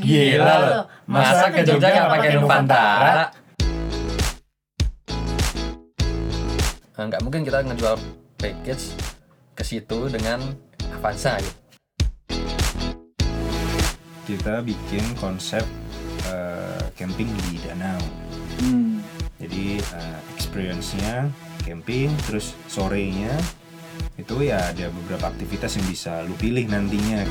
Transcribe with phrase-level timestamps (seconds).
[0.00, 0.80] Gila lo.
[1.06, 3.12] Masa ke Jogja nggak pakai Nuvantara?
[6.92, 7.96] Eh, nggak mungkin kita ngejual
[8.36, 8.92] package
[9.52, 10.40] ke situ dengan
[10.90, 11.56] Avanza gitu.
[14.22, 15.64] kita bikin konsep
[16.24, 17.98] eh, camping di danau
[18.60, 19.00] Hmm.
[19.40, 21.26] jadi eh, experience-nya
[21.60, 23.32] camping terus sorenya
[24.14, 27.24] itu ya ada beberapa aktivitas yang bisa lu pilih nantinya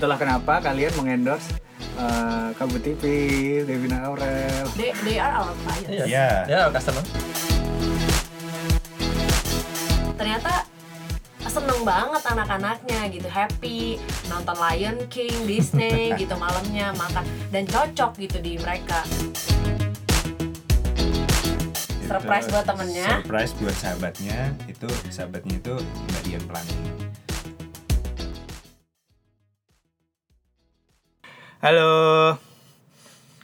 [0.00, 1.52] Itulah kenapa kalian mengendorse
[2.00, 3.04] uh, Kabut TV,
[3.68, 4.64] Devina Aurel.
[4.72, 6.08] They, they are our clients.
[6.08, 7.04] ya Ya, customer.
[10.16, 10.64] Ternyata
[11.52, 14.00] seneng banget anak-anaknya gitu happy
[14.32, 19.04] nonton Lion King Disney gitu malamnya makan dan cocok gitu di mereka
[22.08, 27.09] surprise buat temennya surprise buat sahabatnya itu sahabatnya itu Mbak Dian Pelangi
[31.60, 31.92] Halo.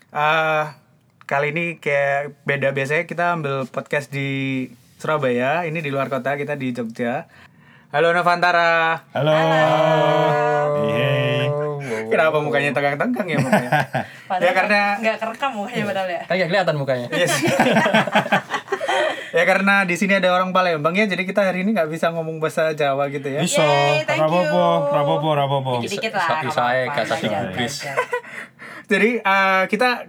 [0.09, 0.81] Ah,
[1.29, 4.65] kali ini kayak beda biasanya kita ambil podcast di
[4.97, 7.29] Surabaya, ini di luar kota kita di Jogja.
[7.93, 9.05] Halo Novantara.
[9.13, 9.37] halo
[10.81, 11.53] Hehe.
[12.17, 13.71] Kenapa mukanya tegang-tegang ya mukanya?
[14.49, 17.07] ya karena nggak kerekam mukanya padahal ya Kan nggak kelihatan mukanya.
[17.13, 17.37] Yes.
[19.37, 22.41] ya karena di sini ada orang Palembang ya, jadi kita hari ini nggak bisa ngomong
[22.41, 23.45] bahasa Jawa gitu ya.
[23.45, 24.97] Thank rapopo, you.
[24.97, 25.71] rapopo, rapopo.
[25.85, 27.75] dikit-dikit lah Bisa- bisa ya, Inggris.
[28.91, 30.09] Jadi eh, kita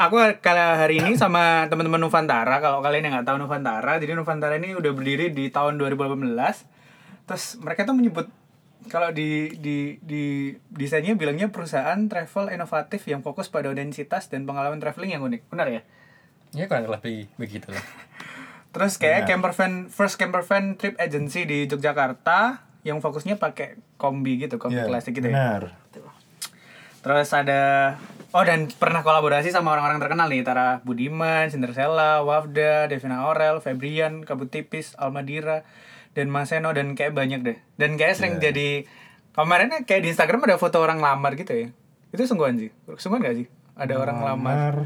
[0.00, 2.58] aku kali hari ini sama teman-teman Nuvantara.
[2.58, 6.24] Kalau kalian yang nggak tahu Nuvantara, jadi Nuvantara ini udah berdiri di tahun 2018.
[7.28, 8.26] Terus mereka tuh menyebut
[8.88, 14.80] kalau di di di desainnya bilangnya perusahaan travel inovatif yang fokus pada densitas dan pengalaman
[14.80, 15.52] traveling yang unik.
[15.52, 15.80] Benar ya?
[16.56, 17.84] Ya kurang lebih begitu lah.
[18.70, 24.38] Terus kayak camper van first camper van trip agency di Yogyakarta yang fokusnya pakai kombi
[24.40, 25.36] gitu, kombi Iya, klasik gitu ya.
[25.36, 25.62] benar
[27.00, 27.96] Terus ada
[28.36, 34.20] oh dan pernah kolaborasi sama orang-orang terkenal nih, Tara Budiman, Cinderella, Wafda, Devina Aurel, Febrian,
[34.20, 35.64] Kabut Tipis, Almadira,
[36.12, 37.58] dan Maseno dan kayak banyak deh.
[37.80, 38.52] Dan kayak sering Iya.
[38.52, 38.68] jadi
[39.32, 41.68] kemarinnya kayak di Instagram ada foto orang lamar gitu ya.
[42.12, 42.68] Itu sungguhan sih.
[43.00, 43.46] Sungguhan gak sih?
[43.80, 44.84] Ada orang lamar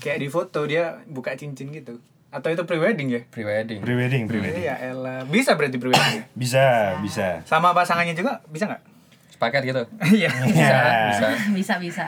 [0.00, 2.00] kayak di foto dia buka cincin gitu.
[2.32, 3.20] Atau itu prewedding ya?
[3.28, 3.84] Pre-wedding.
[3.84, 4.64] Prewedding, prewedding.
[4.64, 5.20] Iya, elah.
[5.22, 6.24] Bisa berarti prewedding ya?
[6.32, 6.64] Bisa,
[6.98, 7.44] bisa.
[7.44, 8.82] Sama pasangannya juga bisa nggak?
[9.30, 9.82] Sepaket gitu.
[10.16, 10.32] Iya.
[10.42, 10.80] Bisa, Ya.
[11.12, 11.26] bisa.
[11.52, 12.06] bisa bisa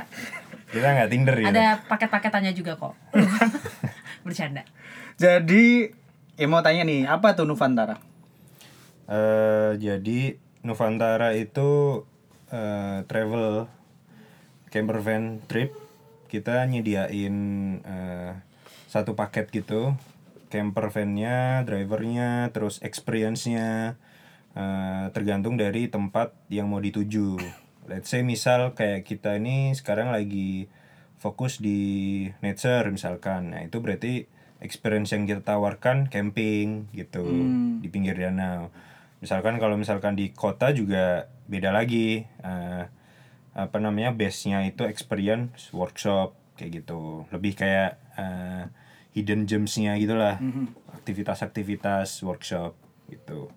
[0.66, 1.46] Kita nggak Tinder ya.
[1.46, 2.96] ada paket-paketannya juga kok
[4.26, 4.64] bercanda
[5.14, 5.86] Jadi,
[6.34, 8.00] ya mau tanya nih, apa tuh Nuvantara?
[9.04, 12.02] Eh, jadi Nuvantara itu
[12.48, 13.68] eh, travel
[14.66, 15.70] camper van trip.
[16.26, 17.36] Kita nyediain
[17.78, 18.32] eh,
[18.88, 19.94] satu paket gitu.
[20.54, 23.98] Camper van-nya, drivernya, terus experience-nya
[24.54, 27.42] eh, tergantung dari tempat yang mau dituju.
[27.90, 30.70] Let's say misal kayak kita ini sekarang lagi
[31.18, 33.50] fokus di nature misalkan.
[33.50, 34.30] Nah, itu berarti
[34.62, 37.26] experience yang kita tawarkan camping gitu
[37.82, 38.70] di pinggir danau.
[39.18, 42.22] Misalkan kalau misalkan di kota juga beda lagi.
[42.46, 42.86] eh,
[43.54, 47.26] apa namanya base-nya itu experience workshop kayak gitu.
[47.30, 48.64] Lebih kayak eh,
[49.14, 50.42] hidden gems-nya gitulah.
[51.00, 52.74] Aktivitas-aktivitas workshop
[53.08, 53.48] gitu.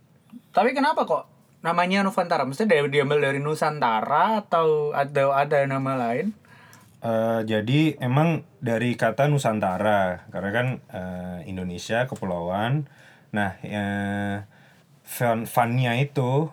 [0.54, 1.26] Tapi kenapa kok
[1.66, 2.46] namanya Nuvantara?
[2.46, 6.32] Maksudnya dari diambil dari Nusantara atau ada ada nama lain?
[6.98, 12.90] Eh, jadi emang dari kata Nusantara karena kan eh, Indonesia kepulauan.
[13.34, 14.42] Nah, eh,
[15.06, 16.50] fun funnya itu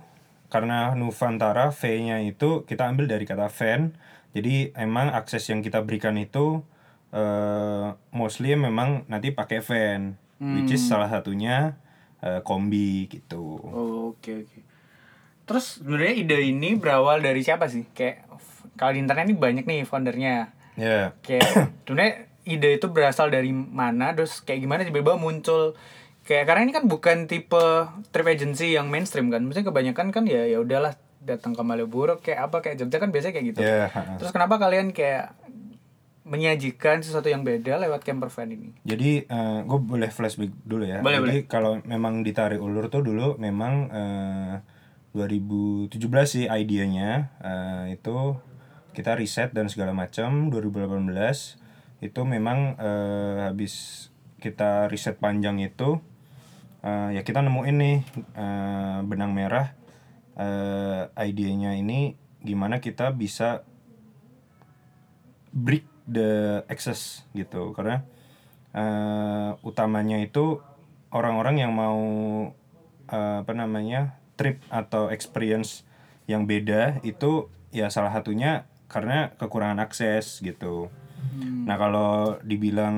[0.53, 3.97] karena Nuvantara V-nya itu kita ambil dari kata van.
[4.37, 6.61] Jadi emang akses yang kita berikan itu
[7.15, 11.79] eh, mostly memang nanti pakai van, which is salah satunya
[12.19, 13.63] eh, kombi gitu.
[13.63, 14.61] Oh, oke oke.
[15.45, 17.87] Terus sebenarnya ide ini berawal dari siapa sih?
[17.95, 18.27] Kayak
[18.75, 20.51] kalau di internet ini banyak nih foundernya.
[20.75, 21.15] Ya.
[21.23, 22.15] Kayak sebenarnya
[22.49, 24.17] ide itu berasal dari mana?
[24.17, 25.79] Terus kayak gimana tiba-tiba muncul?
[26.25, 27.65] Kayak karena ini kan bukan tipe
[28.09, 29.45] trip agency yang mainstream kan.
[29.45, 33.33] Maksudnya kebanyakan kan ya ya udahlah datang ke Malioboro kayak apa kayak Jogja kan biasanya
[33.37, 33.61] kayak gitu.
[33.61, 34.17] Ya, ha-ha.
[34.21, 35.37] Terus kenapa kalian kayak
[36.25, 38.71] menyajikan sesuatu yang beda lewat camper van ini?
[38.83, 39.29] Jadi
[39.65, 41.05] gue boleh flashback dulu ya.
[41.05, 44.55] Boleh, Jadi kalau memang ditarik ulur tuh dulu memang eh,
[45.15, 45.95] 2017
[46.27, 48.35] sih idenya eh, itu
[48.91, 51.07] kita riset dan segala macam 2018
[52.03, 54.07] itu memang eh, habis
[54.43, 56.03] kita riset panjang itu
[56.83, 57.99] eh, ya kita nemuin nih
[58.35, 59.79] eh, benang merah
[60.35, 63.63] eh, idenya ini gimana kita bisa
[65.55, 67.73] break the access gitu.
[67.77, 68.05] Karena
[68.75, 70.61] eh, utamanya itu
[71.15, 72.01] orang-orang yang mau
[73.09, 75.87] eh, apa namanya trip atau experience
[76.27, 80.91] yang beda itu ya salah satunya karena kekurangan akses gitu.
[81.65, 82.97] Nah kalau dibilang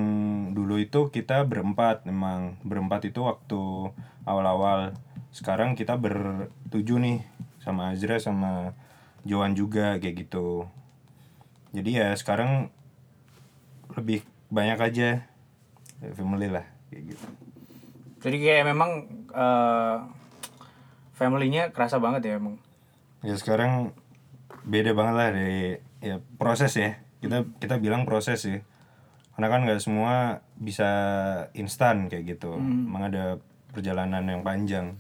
[0.53, 2.61] dulu itu kita berempat memang.
[2.67, 3.95] Berempat itu waktu
[4.29, 4.93] awal-awal.
[5.33, 7.19] Sekarang kita bertujuh nih
[7.63, 8.77] sama Azra sama
[9.25, 10.69] Joan juga kayak gitu.
[11.73, 12.71] Jadi ya sekarang
[13.95, 15.09] lebih banyak aja.
[16.17, 17.27] Family lah kayak gitu.
[18.27, 18.91] Jadi kayak memang
[19.33, 19.97] eh
[21.17, 22.61] family-nya kerasa banget ya emang.
[23.25, 23.97] ya sekarang
[24.69, 27.01] beda banget lah dari ya proses ya.
[27.23, 28.59] Kita kita bilang proses sih.
[29.37, 30.89] Karena kan nggak semua bisa
[31.57, 32.57] instan kayak gitu.
[32.61, 33.41] Emang ada
[33.73, 34.97] perjalanan yang panjang.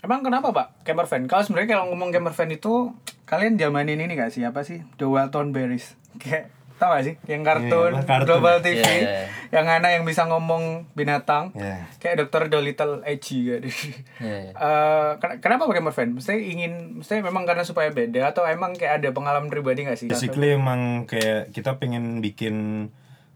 [0.00, 0.86] Emang kenapa pak?
[0.86, 1.26] Camper van?
[1.26, 2.94] Kalau sebenarnya kalau ngomong camper van itu
[3.26, 4.46] kalian zamanin ini gak sih?
[4.46, 4.86] Apa sih?
[4.96, 5.98] The Walton Berries?
[6.22, 8.28] Kayak tau gak sih yang kartun, Iya, kartun.
[8.28, 9.24] Global TV, Iya, iya, iya.
[9.50, 12.48] yang anak yang bisa ngomong binatang, ya kayak Dr.
[12.48, 13.68] Dolittle Edgy gitu.
[14.20, 14.52] Iya, iya.
[14.52, 16.10] Eh, ken- kenapa pakai van?
[16.12, 20.06] Mesti ingin, mesti memang karena supaya beda atau emang kayak ada pengalaman pribadi gak sih?
[20.06, 22.88] basically emang kayak kita pengen bikin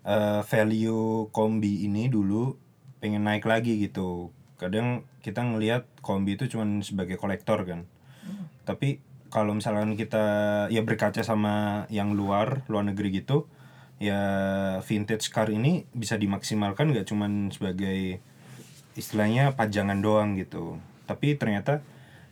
[0.03, 2.57] uh, value kombi ini dulu
[2.99, 7.89] pengen naik lagi gitu kadang kita ngelihat kombi itu cuman sebagai kolektor kan
[8.63, 10.25] tapi kalau misalkan kita
[10.75, 13.47] ya berkaca sama yang luar luar negeri gitu
[14.01, 14.21] ya
[14.83, 18.19] vintage car ini bisa dimaksimalkan nggak cuman sebagai
[18.99, 20.81] istilahnya pajangan doang gitu.
[21.07, 21.85] Tapi ternyata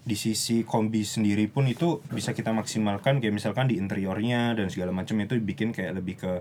[0.08, 4.88] di sisi kombi sendiri pun itu bisa kita maksimalkan kayak misalkan di interiornya dan segala
[4.88, 6.32] macam itu bikin kayak lebih ke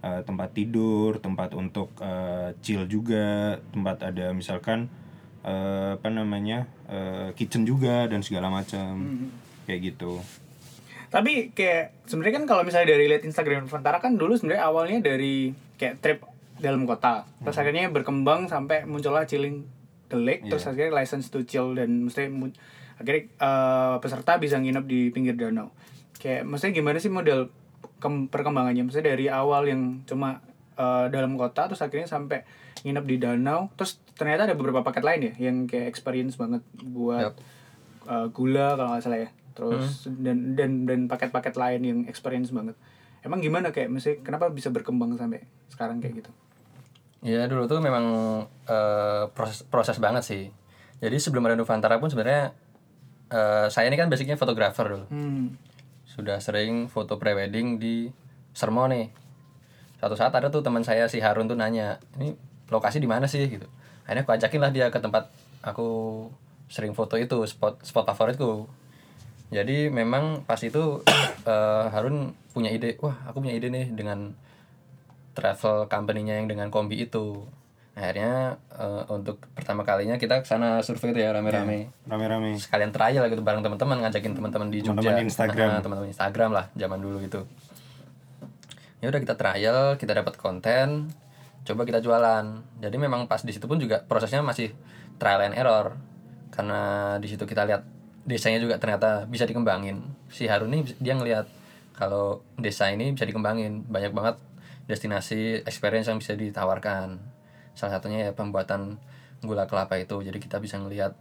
[0.00, 4.88] uh, tempat tidur tempat untuk uh, chill juga tempat ada misalkan
[5.44, 9.04] uh, apa namanya uh, kitchen juga dan segala macam
[9.70, 10.18] kayak gitu
[11.10, 15.50] Tapi kayak sebenarnya kan kalau misalnya dari lihat Instagram Fantara kan dulu sebenarnya awalnya dari
[15.74, 16.22] kayak trip
[16.54, 17.26] dalam kota.
[17.42, 17.62] Terus Hmm.
[17.66, 19.66] akhirnya berkembang sampai muncullah Chilling
[20.06, 20.70] the Lake, terus Iya.
[20.70, 22.30] akhirnya license to chill dan mesti
[22.94, 25.74] akhirnya eh, peserta bisa nginep di pinggir danau.
[26.14, 27.50] Kayak maksudnya gimana sih model
[27.98, 28.86] kem- perkembangannya?
[28.86, 30.38] Maksudnya dari awal yang cuma
[30.76, 32.46] eh, dalam kota terus akhirnya sampai
[32.86, 37.32] nginep di danau, terus ternyata ada beberapa paket lain ya yang kayak experience banget buat
[37.32, 37.36] Yup.
[38.04, 42.78] uh, gula kalau nggak salah ya terus dan dan dan paket-paket lain yang experience banget
[43.26, 46.30] emang gimana kayak mesti kenapa bisa berkembang sampai sekarang kayak gitu
[47.20, 48.04] Ya dulu tuh memang
[48.64, 50.44] eh, proses proses banget sih.
[51.00, 52.56] Jadi sebelum ada Nuvantara pun sebenarnya
[53.28, 55.06] eh, saya ini kan basicnya fotografer dulu.
[55.12, 55.46] hmm.
[56.08, 58.08] Sudah sering foto prewedding di
[58.56, 59.12] Sermo nih.
[60.00, 62.32] Satu saat ada tuh teman saya si Harun tuh nanya, ini
[62.72, 63.68] lokasi di mana sih gitu.
[64.08, 65.28] Akhirnya aku ajakin lah dia ke tempat
[65.60, 65.88] aku
[66.72, 68.64] sering foto itu spot spot favoritku.
[69.50, 71.02] Jadi memang pas itu
[71.50, 74.34] eh, Harun punya ide, wah aku punya ide nih dengan
[75.34, 77.46] travel company-nya yang dengan kombi itu.
[77.98, 81.90] Akhirnya eh, untuk pertama kalinya kita ke sana survei tuh ya rame-rame.
[82.06, 85.02] rame-rame Sekalian trial gitu bareng teman-teman ngajakin teman-teman di Jogja.
[85.02, 85.66] Teman-teman Instagram.
[85.66, 87.42] Nah, teman-teman Instagram lah zaman dulu itu.
[89.02, 91.10] Ya udah kita trial, kita dapat konten,
[91.66, 92.44] coba kita jualan.
[92.78, 94.70] Jadi memang pas di situ pun juga prosesnya masih
[95.18, 95.98] trial and error.
[96.52, 97.82] Karena di situ kita lihat
[98.24, 100.02] desanya juga ternyata bisa dikembangin.
[100.28, 101.48] Si Harun ini dia ngelihat
[101.96, 104.36] kalau desa ini bisa dikembangin, banyak banget
[104.88, 107.20] destinasi experience yang bisa ditawarkan.
[107.76, 108.96] Salah satunya ya pembuatan
[109.44, 110.20] gula kelapa itu.
[110.20, 111.12] Jadi kita bisa ngelihat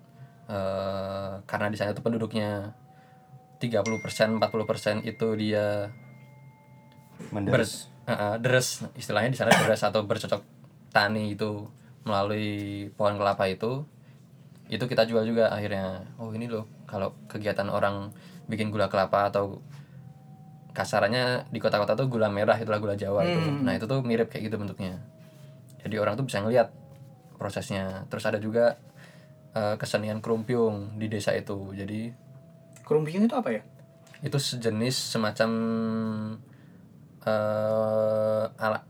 [0.48, 2.74] eh, karena di sana itu penduduknya
[3.60, 5.92] 30% 40% itu dia
[7.20, 10.42] ber, menderes eh, eh, deres istilahnya di sana deres atau bercocok
[10.96, 11.68] tani itu
[12.08, 13.84] melalui pohon kelapa itu
[14.72, 18.10] itu kita jual juga akhirnya oh ini loh kalau kegiatan orang
[18.50, 19.62] bikin gula kelapa atau
[20.74, 24.50] kasarannya di kota-kota tuh gula merah itulah gula Jawa itu nah itu tuh mirip kayak
[24.50, 24.98] gitu bentuknya.
[25.80, 26.74] Jadi orang tuh bisa ngelihat
[27.40, 28.04] prosesnya.
[28.12, 28.76] Terus ada juga
[29.54, 31.72] eh, kesenian kerumpiung di desa itu.
[31.78, 32.12] Jadi
[32.84, 33.62] kerumpiung itu apa ya?
[34.20, 35.50] itu sejenis semacam
[37.24, 38.84] eh alat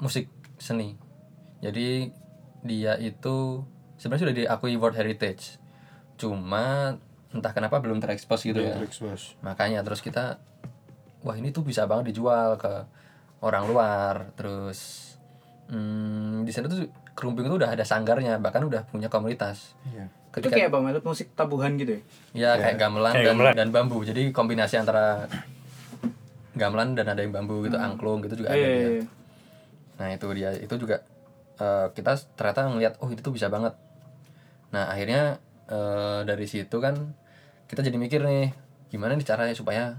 [0.00, 0.96] musik seni.
[1.60, 2.08] Jadi
[2.64, 3.64] dia itu
[4.00, 5.60] sebenarnya sudah diakui World Heritage.
[6.16, 6.96] Cuma
[7.34, 9.34] entah kenapa belum terekspos gitu ya Terekspos.
[9.40, 10.38] makanya terus kita
[11.20, 12.70] wah ini tuh bisa banget dijual ke
[13.40, 15.12] orang luar terus
[15.66, 20.06] hmm, di sana tuh kerumping itu udah ada sanggarnya bahkan udah punya komunitas Iya.
[20.32, 22.00] itu kayak apa Maksud musik tabuhan gitu ya
[22.34, 23.54] Ya kayak gamelan, kayak dan, gamelan.
[23.54, 24.02] dan bambu.
[24.02, 25.30] Jadi kombinasi antara
[26.54, 29.06] gamelan dan ada yang bambu gitu, angklung gitu juga ada Iya.
[29.94, 31.06] Nah itu dia, itu juga
[31.56, 33.78] eh, kita ternyata ngeliat oh itu tuh bisa banget.
[34.70, 37.14] Nah akhirnya eh, dari situ kan
[37.66, 38.52] kita jadi mikir nih
[38.88, 39.98] gimana nih caranya supaya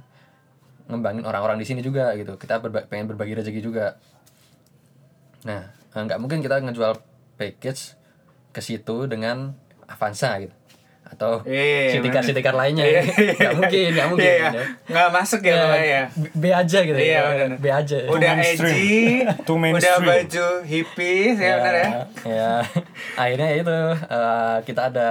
[0.86, 2.36] ngembangin orang-orang di sini juga gitu.
[2.36, 3.98] Kita berba- pengen berbagi rezeki juga.
[5.44, 6.98] Nah eh, nggak mungkin kita ngejual
[7.36, 7.98] package
[8.50, 9.52] ke situ dengan
[9.86, 10.54] Avanza gitu.
[11.06, 14.64] atau Iya, sitikat-sitikat lainnya Iya, nggak mungkin nggak mungkin Iya, ya.
[14.90, 16.04] nggak masuk ya namanya ya.
[16.34, 17.46] B, aja gitu Iya, ya.
[17.56, 19.22] B aja Udah edgy,
[19.78, 21.90] udah baju hippies ya benar ya.
[22.26, 22.52] ya
[23.14, 25.10] akhirnya itu eh, kita ada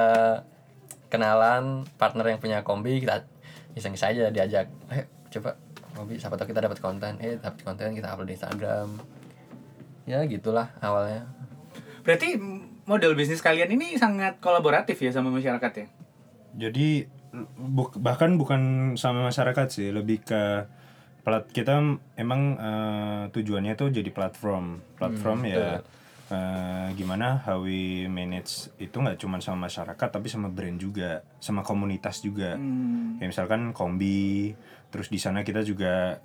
[1.15, 3.23] kenalan partner yang punya kombi kita
[3.79, 5.55] iseng saja diajak eh coba
[5.95, 8.89] kombi siapa tahu kita dapat konten eh dapat konten kita upload di Instagram
[10.05, 11.31] ya gitulah awalnya
[12.05, 12.37] Berarti
[12.85, 15.87] model bisnis kalian ini sangat kolaboratif ya sama masyarakat ya?
[16.69, 17.09] Jadi
[17.57, 20.69] bu- bahkan bukan sama masyarakat sih, lebih ke
[21.25, 21.81] plat kita
[22.21, 24.85] emang eh, tujuannya tuh jadi platform.
[25.01, 25.81] Platform ya
[26.31, 31.61] eh, gimana how we manage itu nggak cuma sama masyarakat tapi sama brand juga, sama
[31.61, 32.57] komunitas juga.
[33.19, 34.55] Kayak misalkan Kombi,
[34.89, 36.23] terus di sana kita juga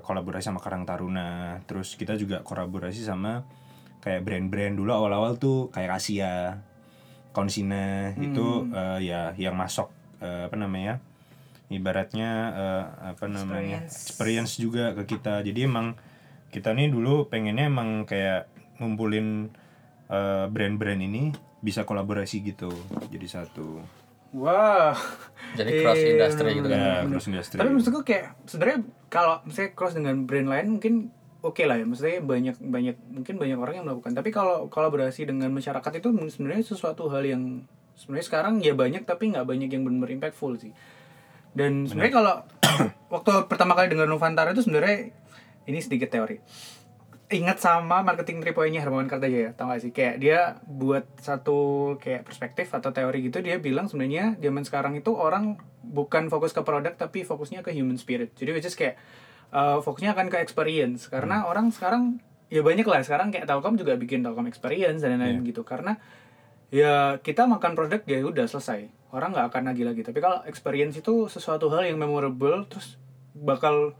[0.00, 3.44] kolaborasi sama Karang Taruna, terus kita juga kolaborasi sama
[3.98, 6.62] kayak brand-brand dulu awal-awal tuh kayak Asia,
[7.34, 10.98] Konsina itu eh, ya yang masuk eh, apa namanya
[11.68, 15.44] ibaratnya eh, apa namanya experience juga ke kita.
[15.44, 15.94] Jadi emang
[16.48, 19.50] kita nih dulu pengennya emang kayak ngumpulin
[20.08, 22.70] eh, brand-brand ini bisa kolaborasi gitu
[23.10, 23.82] jadi satu
[24.28, 24.92] Wah.
[25.56, 26.76] Jadi cross Iya, industry gitu kan.
[26.76, 31.08] ya cross industry Tapi maksudku kayak sebenarnya kalau misalnya cross dengan brand lain mungkin
[31.40, 31.88] oke lah ya.
[31.88, 34.12] Maksudnya banyak banyak mungkin banyak orang yang melakukan.
[34.12, 37.64] Tapi kalau kolaborasi dengan masyarakat itu sebenarnya sesuatu hal yang
[37.96, 40.76] sebenarnya sekarang ya banyak tapi nggak banyak yang benar-benar impactful sih.
[41.56, 42.34] Dan sebenarnya kalau
[43.16, 45.08] waktu pertama kali dengar Nuvantara itu sebenarnya
[45.64, 46.36] ini sedikit teori.
[47.28, 49.92] Ingat sama marketing 3.0-nya Hermawan Kartajaya, tau gak sih?
[49.92, 55.12] Kayak dia buat satu kayak perspektif atau teori gitu, dia bilang sebenarnya zaman sekarang itu
[55.12, 58.32] orang bukan fokus ke produk tapi fokusnya ke human spirit.
[58.32, 58.96] Jadi which is kayak
[59.52, 61.12] uh, fokusnya akan ke experience.
[61.12, 62.16] Karena orang sekarang
[62.48, 65.68] ya banyak lah sekarang kayak Telkom juga bikin Telkom experience dan lain-lain gitu.
[65.68, 66.00] Karena
[66.72, 68.88] ya kita makan produk ya udah selesai.
[69.12, 70.00] Orang nggak akan lagi lagi.
[70.00, 72.96] Tapi kalau experience itu sesuatu hal yang memorable terus
[73.36, 73.92] bakal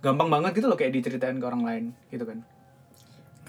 [0.00, 2.40] gampang banget gitu loh kayak diceritain ke orang lain gitu kan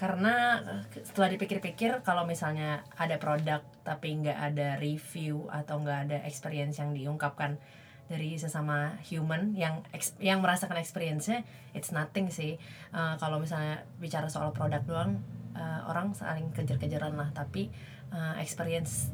[0.01, 6.17] karena eh, setelah dipikir-pikir kalau misalnya ada produk tapi nggak ada review atau nggak ada
[6.25, 7.61] experience yang diungkapkan
[8.09, 9.85] dari sesama human yang
[10.17, 11.45] yang merasakan experience-nya
[11.77, 12.57] it's nothing sih.
[12.97, 15.21] Eh, kalau misalnya bicara soal produk doang
[15.53, 17.29] eh, orang saling kejar-kejaran lah.
[17.37, 17.69] Tapi
[18.09, 19.13] eh, experience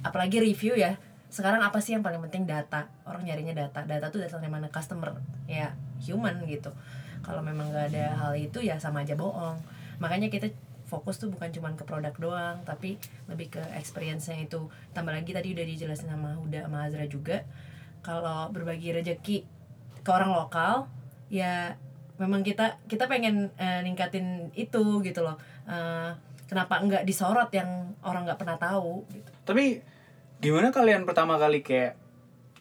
[0.00, 0.96] apalagi review ya
[1.28, 2.48] sekarang apa sih yang paling penting?
[2.48, 2.88] Data.
[3.04, 3.84] Orang nyarinya data.
[3.84, 4.72] Data tuh datang dari mana?
[4.72, 5.12] Customer.
[5.44, 6.72] Ya human gitu.
[7.20, 10.50] Kalau memang nggak ada hal itu ya sama aja bohong makanya kita
[10.90, 12.98] fokus tuh bukan cuma ke produk doang tapi
[13.30, 14.66] lebih ke experience-nya itu.
[14.92, 17.46] Tambah lagi tadi udah dijelasin sama Huda sama Azra juga
[18.02, 19.46] kalau berbagi rezeki
[20.02, 20.90] ke orang lokal
[21.30, 21.78] ya
[22.18, 25.38] memang kita kita pengen eh, ningkatin itu gitu loh.
[25.70, 26.10] Eh,
[26.50, 29.30] kenapa nggak disorot yang orang nggak pernah tahu gitu.
[29.48, 29.80] Tapi
[30.42, 32.01] gimana kalian pertama kali kayak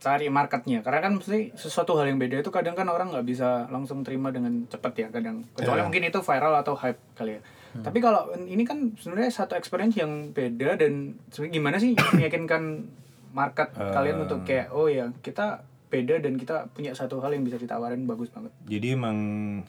[0.01, 0.81] cari marketnya.
[0.81, 4.33] Karena kan mesti sesuatu hal yang beda itu kadang kan orang nggak bisa langsung terima
[4.33, 5.45] dengan cepat ya kadang.
[5.53, 5.85] Kecuali Iya.
[5.85, 7.41] mungkin itu viral atau hype kali ya.
[7.71, 12.89] Tapi kalau ini kan sebenarnya satu experience yang beda dan sebenarnya gimana sih meyakinkan
[13.31, 17.55] market kalian untuk kayak oh ya kita beda dan kita punya satu hal yang bisa
[17.55, 18.51] ditawarin bagus banget.
[18.65, 19.17] Jadi emang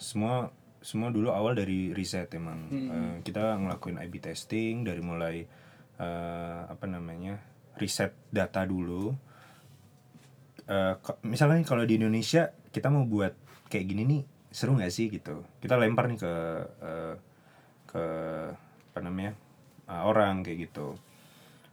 [0.00, 0.50] semua
[0.82, 2.66] semua dulu awal dari riset emang.
[2.72, 5.46] Eh, kita ngelakuin A/B testing dari mulai
[6.00, 7.38] eh, apa namanya
[7.76, 9.14] riset data dulu
[11.02, 13.35] Ko- misalnya kalau di Indonesia kita mau buat
[13.69, 15.42] kayak gini nih seru nggak sih gitu?
[15.59, 16.33] Kita lempar nih ke
[16.85, 17.14] eh,
[17.88, 18.04] ke
[18.92, 19.33] apa namanya
[19.90, 20.97] eh, orang kayak gitu.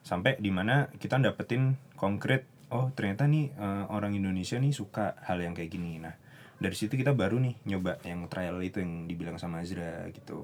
[0.02, 5.38] Sampai di mana kita dapetin konkret oh ternyata nih eh, orang Indonesia nih suka hal
[5.44, 6.02] yang kayak gini.
[6.02, 6.16] Nah
[6.60, 10.44] dari situ kita baru nih nyoba yang trial itu yang dibilang sama Azra gitu.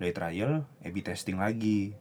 [0.00, 1.92] Dari trial A/B testing lagi.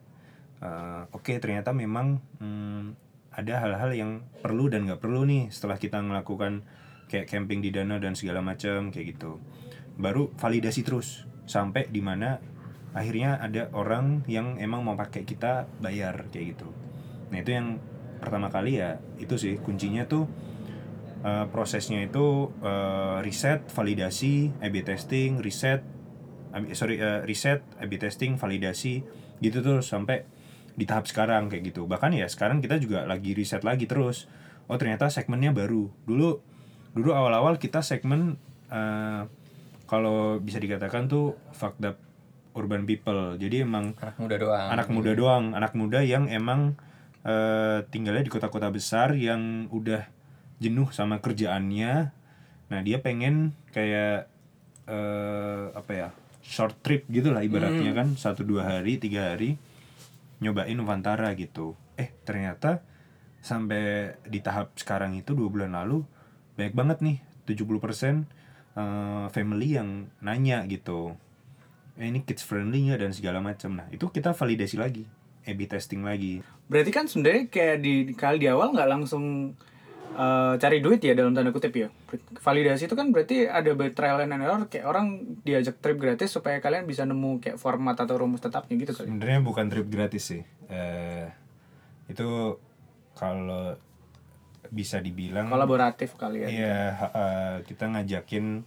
[0.60, 6.02] Eh, oke ternyata memang hmm, ada hal-hal yang perlu dan nggak perlu nih setelah kita
[6.02, 6.66] melakukan
[7.10, 9.42] kayak camping di danau dan segala macam kayak gitu.
[9.98, 12.38] Baru validasi terus sampai di mana
[12.94, 16.70] akhirnya ada orang yang emang mau pakai kita bayar kayak gitu.
[17.30, 17.78] Nah itu yang
[18.20, 20.28] pertama kali ya itu sih kuncinya tuh
[21.24, 25.82] eh, prosesnya itu eh, riset validasi A/B testing riset
[26.54, 29.06] eh, sorry eh, riset A/B testing validasi
[29.40, 30.28] gitu terus sampai
[30.80, 31.84] di tahap sekarang kayak gitu.
[31.84, 34.32] Bahkan ya sekarang kita juga lagi riset lagi terus.
[34.72, 35.92] Oh ternyata segmennya baru.
[36.08, 36.40] Dulu
[36.96, 38.40] dulu awal-awal kita segmen
[38.72, 39.28] eh,
[39.84, 42.00] kalau bisa dikatakan tuh fucked up
[42.56, 43.36] urban people.
[43.36, 44.68] Jadi emang anak muda doang.
[44.72, 45.46] anak muda doang.
[45.52, 46.80] Anak muda yang emang
[47.28, 50.08] eh, tinggalnya di kota-kota besar yang udah
[50.64, 52.16] jenuh sama kerjaannya.
[52.72, 54.32] Nah dia pengen kayak
[54.88, 56.10] eh, apa ya
[56.40, 58.16] short trip gitu lah ibaratnya kan.
[58.16, 59.60] Satu dua hari tiga hari
[60.40, 61.76] nyobain Nuvantara gitu.
[61.96, 62.84] Eh ternyata
[63.40, 66.04] sampai di tahap sekarang itu dua bulan lalu
[66.60, 67.18] banyak banget nih
[67.48, 68.28] 70%
[68.76, 71.16] eh, family yang nanya gitu.
[72.00, 73.76] Eh, ini kids friendly nggak dan segala macam.
[73.76, 75.04] Nah itu kita validasi lagi
[75.48, 76.44] A/B testing lagi.
[76.70, 79.56] Berarti kan sebenarnya kayak di kali di awal nggak langsung
[80.12, 81.88] eh, cari duit ya dalam tanda kutip ya.
[82.36, 85.06] Validasi itu kan berarti ada by trial and error kayak orang
[85.42, 89.08] diajak trip gratis supaya kalian bisa nemu kayak format atau rumus tetapnya gitu kali.
[89.08, 91.30] sebenarnya bukan trip gratis sih eh
[92.06, 92.58] itu
[93.14, 93.76] kalau
[94.70, 96.48] bisa dibilang Kolaboratif kali ya.
[96.48, 98.62] Iya, eh, kita ngajakin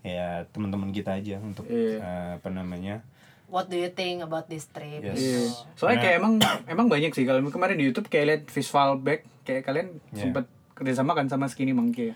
[0.00, 1.98] ya teman-teman kita aja untuk Iya.
[1.98, 3.04] eh, apa namanya?
[3.46, 5.02] What do you think about this trip?
[5.02, 5.18] Yes.
[5.18, 5.40] Iya.
[5.76, 6.34] Soalnya kayak emang
[6.66, 10.18] emang banyak sih kalau kemarin di YouTube kayak lihat visual back kayak kalian Iya.
[10.24, 10.44] sempet
[10.76, 12.14] kerjasama kan sama Skinny Monkey ya.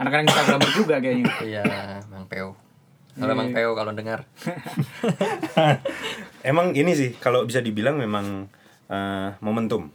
[0.00, 1.32] Anak-anak Instagramer juga kayaknya.
[1.44, 1.62] Iya,
[2.08, 2.56] Mang Peo.
[3.18, 4.24] Kalau Mang Peo kalau dengar.
[6.50, 8.48] Emang ini sih kalau bisa dibilang memang
[8.88, 9.90] eh, momentum.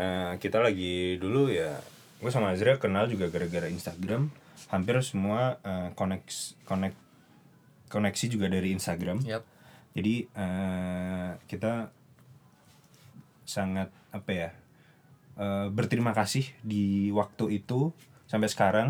[0.00, 1.76] Eh, kita lagi dulu ya,
[2.18, 4.32] gue sama Azra kenal juga gara-gara Instagram.
[4.72, 6.94] Hampir semua eh, koneksi konek
[7.92, 9.22] koneksi juga dari Instagram.
[9.28, 9.44] Yap.
[9.92, 11.92] Jadi eh, kita
[13.44, 14.50] sangat apa ya
[15.38, 17.94] eh, berterima kasih di waktu itu
[18.28, 18.88] sampai sekarang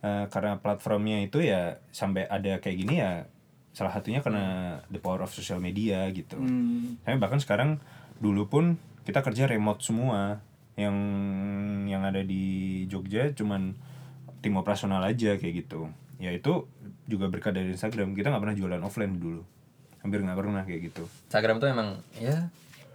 [0.00, 3.26] eh, karena platformnya itu ya sampai ada kayak gini ya
[3.72, 6.36] salah satunya karena the power of social media gitu.
[6.36, 7.00] Hmm.
[7.04, 7.80] Tapi bahkan sekarang
[8.20, 8.64] dulu pun
[9.02, 10.44] kita kerja remote semua
[10.76, 10.96] yang
[11.88, 13.76] yang ada di Jogja cuman
[14.44, 15.88] tim operasional aja kayak gitu.
[16.20, 16.68] Ya itu
[17.08, 19.42] juga berkat dari Instagram kita nggak pernah jualan offline dulu
[20.02, 21.04] hampir nggak pernah kayak gitu.
[21.30, 22.50] Instagram tuh emang ya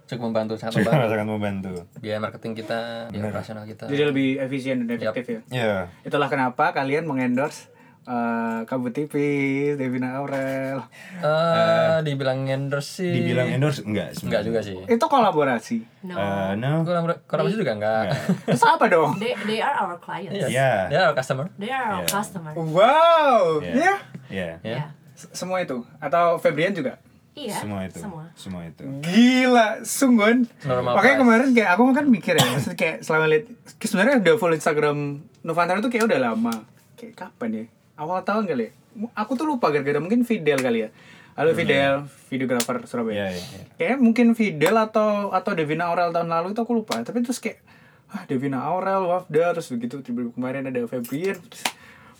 [0.08, 1.12] cukup membantu sangat Sangat membantu.
[1.12, 1.72] sangat membantu.
[1.98, 3.84] Biaya marketing kita, biaya operasional kita.
[3.86, 5.40] Jadi lebih efisien dan efektif ya.
[5.54, 7.68] Ya, Itulah kenapa kalian mengendorse
[8.02, 10.80] eh Kabut Tipis, Devina Aurel.
[11.18, 13.12] Eh, dibilang endorse sih.
[13.12, 14.80] dibilang endorse enggak Enggak juga sih.
[14.82, 15.84] Itu kolaborasi.
[16.02, 16.16] No.
[16.16, 16.82] Eh, no.
[16.82, 18.16] Kolabor- Kolaborasi juga enggak.
[18.48, 19.12] Terus apa dong?
[19.16, 20.32] They they are our clients.
[20.32, 20.48] Iya.
[20.48, 20.72] Ya.
[20.88, 21.52] Dia our customer.
[21.54, 22.08] They are our Yeah.
[22.10, 22.52] customer.
[22.56, 23.60] Wow.
[23.60, 23.72] Ya.
[23.74, 23.76] Ya.
[23.76, 23.94] Ya.
[24.30, 24.48] Ya.
[24.64, 24.82] Ya.
[25.12, 26.96] S- Semua itu atau Febrian juga?
[27.38, 27.56] Iya.
[27.62, 27.98] Semua itu.
[28.02, 28.24] Semua.
[28.34, 28.82] Semua itu.
[29.06, 30.42] Gila, sungguh.
[30.66, 31.22] Normal Makanya price.
[31.22, 33.44] kemarin kayak aku kan mikir ya, maksudnya kayak selama lihat
[33.78, 34.98] sebenarnya udah follow Instagram
[35.46, 36.54] Novantara tuh kayak udah lama.
[36.98, 37.64] Kayak kapan ya?
[37.94, 38.70] Awal tahun kali ya?
[39.14, 40.90] Aku tuh lupa gara-gara mungkin Fidel kali ya.
[41.38, 43.30] Halo Fidel, videografer Surabaya.
[43.30, 43.62] Ya, ya, ya.
[43.78, 46.98] Kayak mungkin Fidel atau atau Devina Aurel tahun lalu itu aku lupa.
[46.98, 47.62] Tapi terus kayak
[48.10, 51.38] ah Devina Aurel, Wafda, terus begitu tiba-tiba kemarin ada Febrian.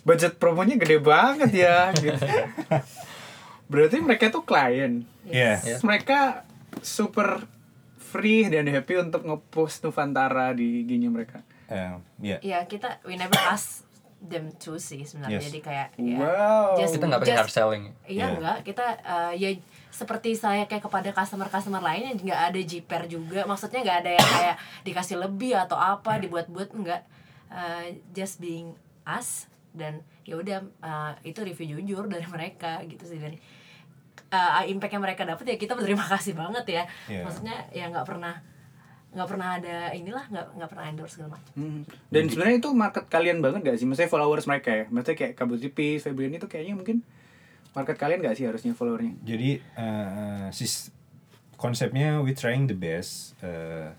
[0.07, 2.15] Budget promonya gede banget ya gitu.
[3.69, 5.05] Berarti mereka tuh klien.
[5.23, 5.61] Ya.
[5.61, 6.43] Terus mereka
[6.81, 7.45] super
[8.01, 11.45] free dan happy untuk ngepost Nuvantara di IG-nya mereka.
[11.69, 12.37] Eh, ya.
[12.41, 13.85] Iya, kita we never ask
[14.19, 15.37] them to sih sebenarnya.
[15.37, 15.45] Yes.
[15.47, 16.75] Jadi kayak ya, Wow.
[16.75, 17.83] just- Kita nggak pakai just- hard selling.
[18.03, 18.25] Iya Iya.
[18.33, 19.49] enggak, kita eh, ya
[19.89, 23.45] seperti saya kayak kepada customer-customer lain yang nggak ada jiper juga.
[23.45, 27.05] Maksudnya nggak ada yang kayak dikasih lebih atau apa, dibuat-buat enggak.
[27.47, 28.73] Eh, just being
[29.05, 33.33] us dan ya udah eh, itu review jujur dari mereka gitu sih dan
[34.29, 36.83] eh, impact yang mereka dapat ya kita berterima kasih banget ya.
[37.09, 37.25] Iya.
[37.25, 38.37] Maksudnya ya nggak pernah
[39.09, 41.53] nggak pernah ada inilah nggak nggak pernah endorse segala macam.
[41.57, 41.81] Hmm.
[42.13, 43.89] Dan sebenarnya itu market kalian banget gak sih?
[43.89, 44.85] Maksudnya followers mereka ya?
[44.93, 47.01] Maksudnya kayak Kabut Tipis, Febrian itu kayaknya mungkin
[47.73, 49.17] market kalian gak sih harusnya followernya?
[49.25, 50.93] Jadi eh, sis
[51.57, 53.89] konsepnya we trying the best eh,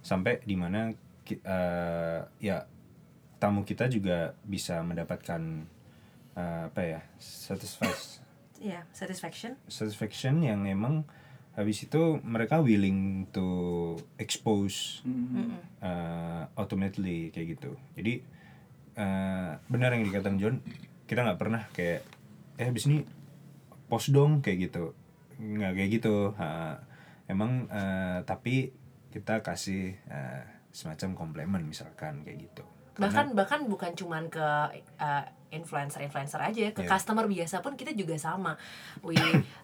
[0.00, 0.96] sampai di mana
[1.28, 2.64] eh, ya
[3.36, 5.68] tamu kita juga bisa mendapatkan
[6.36, 8.22] eh, apa ya satisfied.
[8.64, 9.60] Iya, satisfaction.
[9.68, 11.04] satisfaction yang emang
[11.54, 15.04] habis itu mereka willing to expose
[15.78, 17.78] uh, ultimately kayak gitu.
[17.94, 18.24] Jadi
[18.98, 20.58] uh, benar yang dikatakan John
[21.06, 22.02] kita nggak pernah kayak
[22.58, 23.06] eh habis ini
[23.86, 24.96] post dong kayak gitu.
[25.38, 26.78] Nggak kayak gitu Ha,
[27.30, 28.74] emang uh, tapi
[29.14, 30.42] kita kasih uh,
[30.74, 34.46] semacam komplimen misalkan kayak gitu bahkan bahkan bukan cuman ke
[34.96, 36.90] uh, influencer-influencer aja ke Iya.
[36.90, 38.54] customer biasa pun kita juga sama
[39.00, 39.14] we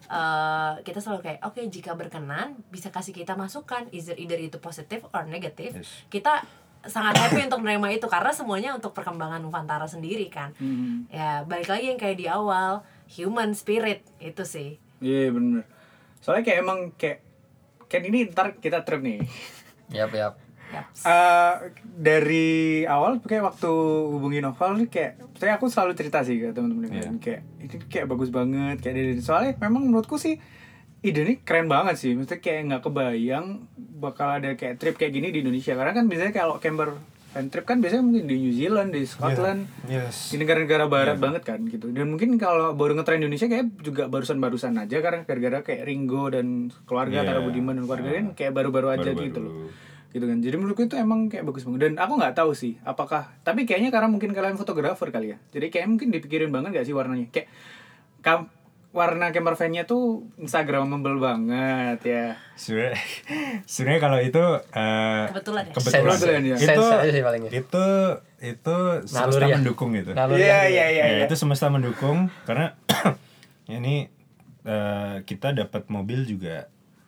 [0.07, 5.03] uh, kita selalu kayak oke jika berkenan bisa kasih kita masukan either either itu positif
[5.09, 6.07] or negatif Yes.
[6.07, 6.43] kita
[6.81, 11.07] sangat happy untuk menerima itu karena semuanya untuk perkembangan Nuvantara sendiri kan Hmm.
[11.07, 15.65] ya balik lagi yang kayak di awal human spirit itu sih Iya bener
[16.19, 17.25] Soalnya kayak emang kayak
[17.87, 19.19] Kan ini ntar kita trip nih
[19.89, 20.33] Yap, yap.
[21.01, 21.53] Eh,
[21.83, 22.49] dari
[22.83, 23.71] awal kayak waktu
[24.09, 27.03] hubungi novel nih kayak saya aku selalu cerita sih ke teman-teman yang Iya.
[27.05, 27.17] lain.
[27.17, 30.39] kayak ini kayak bagus banget kayak dari soalnya memang menurutku sih
[31.01, 33.65] ide ini keren banget sih maksudnya kayak nggak kebayang
[33.97, 36.93] bakal ada kayak trip kayak gini di Indonesia karena kan biasanya kalau camper
[37.27, 41.41] fan trip kan biasanya mungkin di New Zealand di Scotland yes di negara-negara barat banget
[41.43, 45.83] kan gitu dan mungkin kalau baru ngetren Indonesia kayak juga barusan-barusan aja karena gara-gara kayak
[45.83, 46.47] Ringo dan
[46.83, 47.27] keluarga Iya.
[47.27, 49.25] Tara Budiman dan keluarga kan kayak baru-baru aja Baru-baru.
[49.25, 49.53] gitu loh
[50.11, 53.31] gitu kan jadi menurutku itu emang kayak bagus banget dan aku nggak tahu sih apakah
[53.41, 56.91] tapi kayaknya karena mungkin kalian fotografer kali ya jadi kayak mungkin dipikirin banget gak sih
[56.91, 57.47] warnanya kayak
[58.19, 58.51] kam
[58.91, 62.99] warna camper van-nya tuh instagramable banget ya sebenarnya
[63.71, 65.71] sebenarnya kalau itu eh, Kebetulan ya?
[65.71, 66.55] kebetulan, Kebetulan ya.
[66.59, 67.51] itu sih palingnya.
[67.53, 67.85] itu
[68.43, 69.55] itu semesta Naluri ya.
[69.55, 71.23] mendukung itu Naluri iya iya iya Ya, iya.
[71.23, 72.75] itu semesta mendukung karena
[73.71, 74.11] ini
[74.61, 76.67] eh, kita dapat mobil juga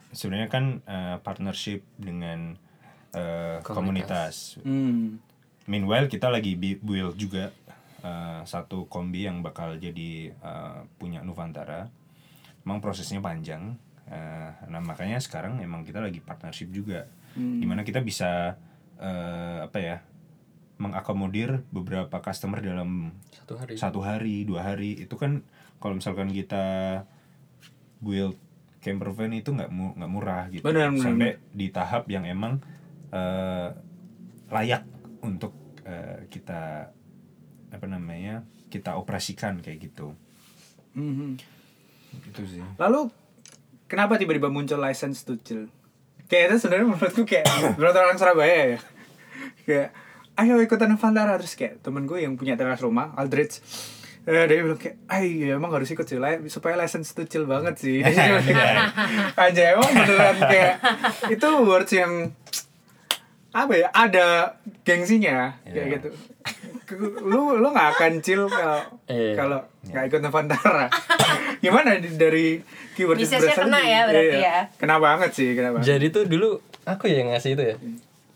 [0.10, 2.56] sebenarnya kan eh, partnership dengan
[3.14, 4.58] eh, komunitas.
[4.62, 5.22] hmm.
[5.64, 7.54] Meanwhile kita lagi build juga
[8.04, 11.88] eh, satu kombi yang bakal jadi eh, punya Nuvantara.
[12.64, 13.76] Emang prosesnya panjang.
[14.04, 18.60] eh, nah makanya sekarang emang kita lagi partnership juga, di mana kita bisa
[19.00, 19.98] eh, apa ya
[20.76, 23.74] mengakomodir beberapa customer dalam Satu hari.
[23.78, 25.40] satu hari dua hari itu kan
[25.80, 26.64] kalau misalkan kita
[28.00, 28.36] build
[28.84, 32.60] camper van itu nggak mu- nggak murah gitu benar, sampai di tahap yang emang
[33.14, 33.70] eh,
[34.50, 34.84] layak
[35.22, 36.90] untuk eh, kita
[37.70, 40.18] apa namanya kita operasikan kayak gitu
[40.94, 41.38] Mhm.
[42.30, 43.10] itu sih Lalu
[43.86, 45.66] kenapa tiba-tiba muncul license to chill?
[46.26, 48.80] Kayak itu sebenarnya menurutku kayak menurut orang Surabaya ya.
[49.66, 49.90] Kayak
[50.34, 53.62] ayo ikutan Navantara terus kayak temen gue yang punya teras rumah Aldrich
[54.24, 56.16] eh, dia bilang kayak, ay ya emang harus ikut sih,
[56.48, 58.00] supaya license to chill banget sih.
[59.44, 60.76] Aja emang beneran kayak
[61.28, 62.32] itu words yang
[63.54, 65.94] apa ya ada gengsinya kayak Iya.
[65.96, 66.10] gitu.
[67.22, 69.34] Lu lu nggak akan chill kalau Iya.
[69.38, 70.90] kalau nggak ikut Navantara.
[71.64, 72.60] Gimana dari
[72.94, 74.42] keyword itu berasal kena ya berarti iya.
[74.42, 74.58] ya.
[74.76, 75.86] Kena banget sih, kena banget.
[75.88, 76.50] Jadi tuh dulu
[76.84, 77.76] aku ya yang ngasih itu ya.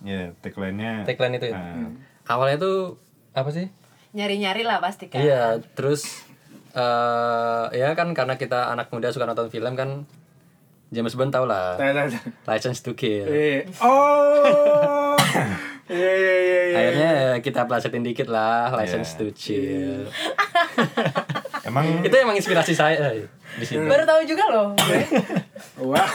[0.06, 1.58] ya tagline-nya Tagline itu ya.
[1.58, 1.90] eh,
[2.30, 2.78] Awalnya tuh
[3.34, 3.68] apa sih?
[4.14, 5.20] Nyari-nyari lah pasti kan.
[5.20, 6.24] Iya, terus
[6.72, 10.06] eh ya kan karena kita anak muda suka nonton film kan
[10.88, 11.76] James Bond tau lah.
[12.46, 13.28] License to Kill.
[13.28, 13.68] Iya.
[13.82, 15.07] Oh.
[15.88, 16.60] Iya iya iya.
[16.76, 19.18] Akhirnya ya kita pelajarin dikit lah License Iya.
[19.18, 20.04] to Chill.
[21.68, 23.12] emang itu emang inspirasi saya
[23.56, 23.80] di situ.
[23.82, 24.70] Baru tahu juga loh.
[25.92, 26.12] Wah.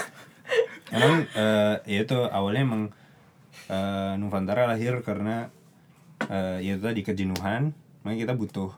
[0.92, 2.82] emang eh, ya itu awalnya emang
[3.66, 5.48] eh, Nuvantara lahir karena
[6.22, 7.72] eh, ya itu tadi kejenuhan
[8.04, 8.70] makanya kita butuh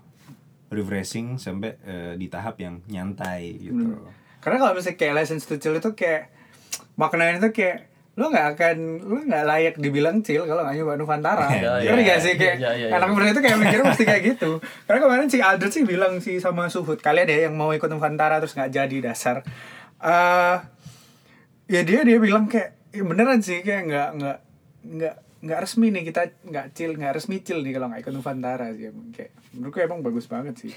[0.70, 3.98] refreshing sampai eh, di tahap yang nyantai gitu
[4.38, 6.30] Karena kalau misalnya kayak license to chill itu kayak
[6.94, 11.46] maknanya itu kayak lu nggak akan lu nggak layak dibilang chill kalau nggak nyoba Nuvantara.
[11.58, 12.10] Iya, Ngerti iya.
[12.14, 12.94] gak sih kayak Iya, iya, iya.
[12.94, 14.50] anak muda itu kayak mikir pasti kayak gitu.
[14.86, 18.38] Karena kemarin si Aldrich sih bilang sih sama Suhud kalian deh yang mau ikut Nuvantara
[18.38, 19.42] terus nggak jadi dasar.
[20.04, 20.56] eh
[21.64, 24.38] ya dia dia bilang kayak ya beneran sih kayak nggak nggak
[24.84, 28.68] nggak nggak resmi nih kita nggak chill nggak resmi chill nih kalau nggak ikut Nuvantara
[28.76, 30.72] sih kayak menurutku emang bagus banget sih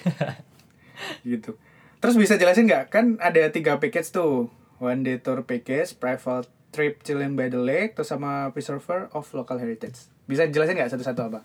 [1.29, 1.59] gitu
[1.99, 4.47] terus bisa jelasin nggak kan ada tiga package tuh
[4.79, 6.47] one day tour package private
[6.77, 10.05] trip chilling by the lake terus sama preserver of local heritage.
[10.29, 11.39] Bisa jelasin nggak satu-satu apa?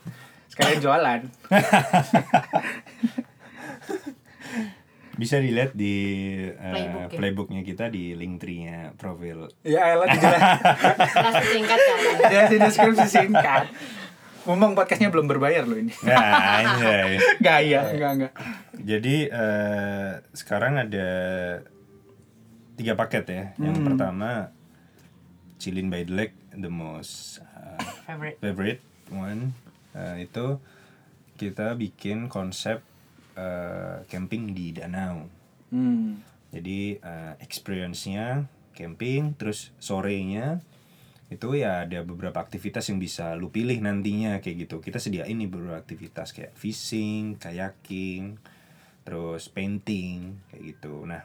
[0.53, 1.21] Sekalian jualan.
[5.13, 5.95] Bisa dilihat di
[6.49, 7.17] eh, Playbook ya?
[7.17, 9.49] playbooknya kita di link tree-nya profil.
[9.65, 10.61] Ya elah dijelasin
[11.13, 11.99] Kelas singkat kan.
[12.33, 13.65] jelasin deskripsi singkat.
[14.43, 15.93] Ngomong podcastnya belum berbayar loh ini.
[16.03, 17.21] Nah anjay.
[17.39, 18.33] Gaya, enggak enggak.
[18.83, 21.09] Jadi eh, sekarang ada
[22.75, 23.45] tiga paket ya.
[23.61, 24.51] Yang pertama
[25.63, 28.43] Chillin by the Lake, the most uh, Favorite.
[28.43, 28.83] favorite
[29.15, 29.55] one.
[29.95, 30.59] Eh, itu
[31.39, 32.83] kita bikin konsep
[33.39, 35.31] eh, camping di danau.
[35.71, 36.19] hmm.
[36.51, 40.59] Jadi eh, experience-nya camping, terus sorenya
[41.33, 44.85] itu ya ada beberapa aktivitas yang bisa lu pilih nantinya kayak gitu.
[44.85, 48.37] Kita sediain nih beberapa aktivitas kayak fishing, kayaking,
[49.07, 51.09] terus painting kayak gitu.
[51.09, 51.25] Nah,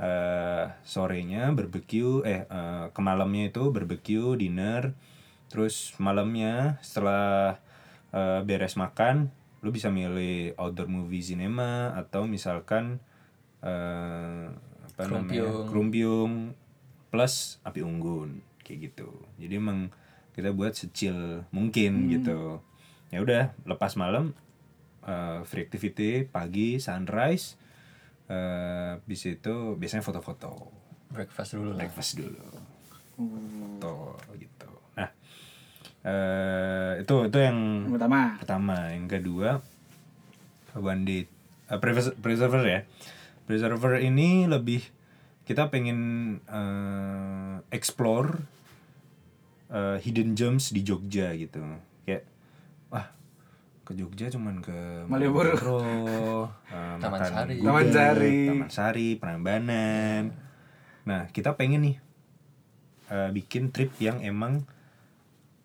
[0.00, 4.96] eh sorenya barbecue, eh eh, ke malamnya itu barbecue, dinner,
[5.52, 7.60] terus malamnya setelah
[8.16, 9.28] eh, beres makan,
[9.60, 12.96] lu bisa milih outdoor movie cinema atau misalkan
[13.60, 14.48] eh
[14.88, 16.56] apa namanya Kerumpiung.
[17.12, 19.12] plus api unggun kayak gitu.
[19.36, 19.92] Jadi emang
[20.32, 22.64] kita buat secil mungkin gitu.
[23.12, 24.32] Ya udah lepas malam
[25.04, 27.59] eh, free activity pagi sunrise
[28.30, 30.70] eh bis itu biasanya foto-foto.
[31.10, 31.82] Breakfast dulu lah.
[31.82, 32.38] breakfast dulu.
[33.18, 34.70] Foto gitu.
[34.94, 35.10] Nah
[36.00, 38.20] eh itu itu yang Yang pertama.
[38.38, 38.76] pertama.
[38.94, 39.48] Yang kedua
[40.78, 41.20] one day
[41.66, 41.78] eh,
[42.22, 42.80] preserver, ya.
[43.44, 44.86] Preserver ini lebih
[45.42, 45.98] kita pengen
[46.46, 48.38] eh, explore
[49.68, 51.58] eh, hidden gems di Jogja gitu.
[52.06, 52.22] Kayak
[53.90, 55.82] ke Jogja cuman ke Malioboro.
[56.70, 57.56] eh, Taman makan Sari.
[57.58, 58.38] Taman Sari.
[58.46, 60.24] Taman Sari Prambanan
[61.00, 61.96] nah kita pengen nih
[63.08, 64.62] eh, bikin trip yang emang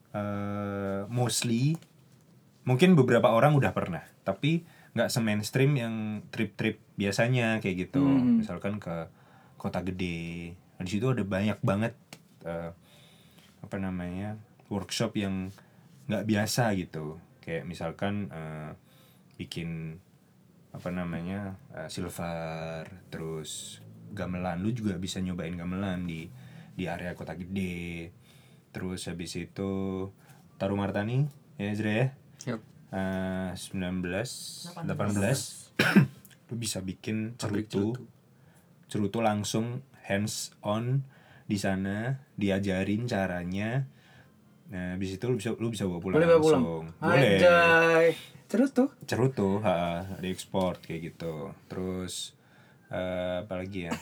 [0.10, 1.76] eh mostly
[2.64, 4.64] mungkin beberapa orang udah pernah tapi
[4.96, 5.94] nggak se-mainstream yang
[6.32, 8.40] trip-trip biasanya kayak gitu Hmm.
[8.42, 9.12] misalkan ke
[9.56, 11.94] kota gede Nah, di situ ada banyak banget
[12.44, 12.72] eh,
[13.60, 14.36] apa namanya
[14.68, 15.52] workshop yang
[16.08, 18.74] nggak biasa gitu kayak misalkan eh,
[19.38, 20.02] bikin
[20.74, 23.80] apa namanya eh, silver terus
[24.10, 24.66] gamelan.
[24.66, 26.26] Lu juga bisa nyobain gamelan di
[26.74, 28.10] di area kota gede.
[28.74, 29.72] Terus habis itu
[30.58, 31.30] taruh martani
[31.62, 32.08] ya Ezra ya?
[32.50, 32.62] Yup.
[32.90, 34.02] Eh, 19
[34.82, 37.94] 18 lu bisa bikin cerutu.
[38.90, 41.06] Cerutu langsung hands on
[41.46, 43.86] di sana diajarin caranya
[44.65, 46.63] nah habis itu lu bisa lu bisa bawa pulang Boleh bawa pulang.
[46.63, 46.86] langsung.
[46.97, 47.32] Boleh.
[47.38, 48.06] Anjay.
[48.45, 48.89] Terus tuh.
[49.06, 51.54] cerutu ha, diekspor kayak gitu.
[51.67, 52.34] Terus
[52.89, 53.93] eh, apa lagi ya?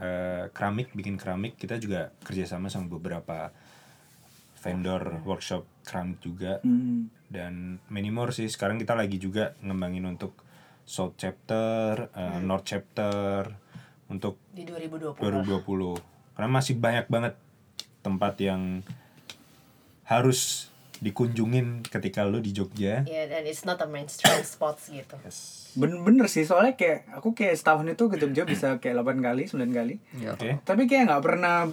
[0.00, 1.60] Eh, keramik bikin keramik.
[1.60, 3.52] Kita juga kerjasama sama beberapa
[4.64, 6.56] vendor workshop keramik juga.
[6.64, 7.12] Hmm.
[7.30, 8.48] dan many more sih.
[8.48, 10.34] Sekarang kita lagi juga ngembangin untuk
[10.82, 13.46] South chapter, eh, North chapter
[14.10, 17.34] untuk di 2020 2020 karena masih banyak banget
[18.02, 18.82] tempat yang
[20.10, 20.66] harus
[21.00, 23.06] dikunjungin ketika lu di Jogja.
[23.08, 25.70] ya dan it's not a mainstream spots gitu Yes.
[25.72, 29.70] Bener-bener sih soalnya kayak aku kayak setahun itu ke Jogja bisa kayak 8 kali, 9
[29.70, 30.02] kali.
[30.18, 30.34] Ya.
[30.34, 30.58] Oke.
[30.60, 31.70] Tapi kayak nggak pernah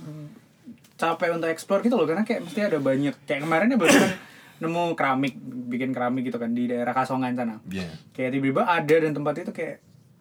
[0.96, 4.10] capek untuk explore gitu loh karena kayak mesti ada banyak kayak kemarin ya barusan
[4.62, 5.34] nemu keramik
[5.70, 7.58] bikin keramik gitu kan di daerah Kasongan sana.
[7.70, 7.90] Iya.
[8.14, 9.78] Kayak tiba-tiba ada dan tempat itu kayak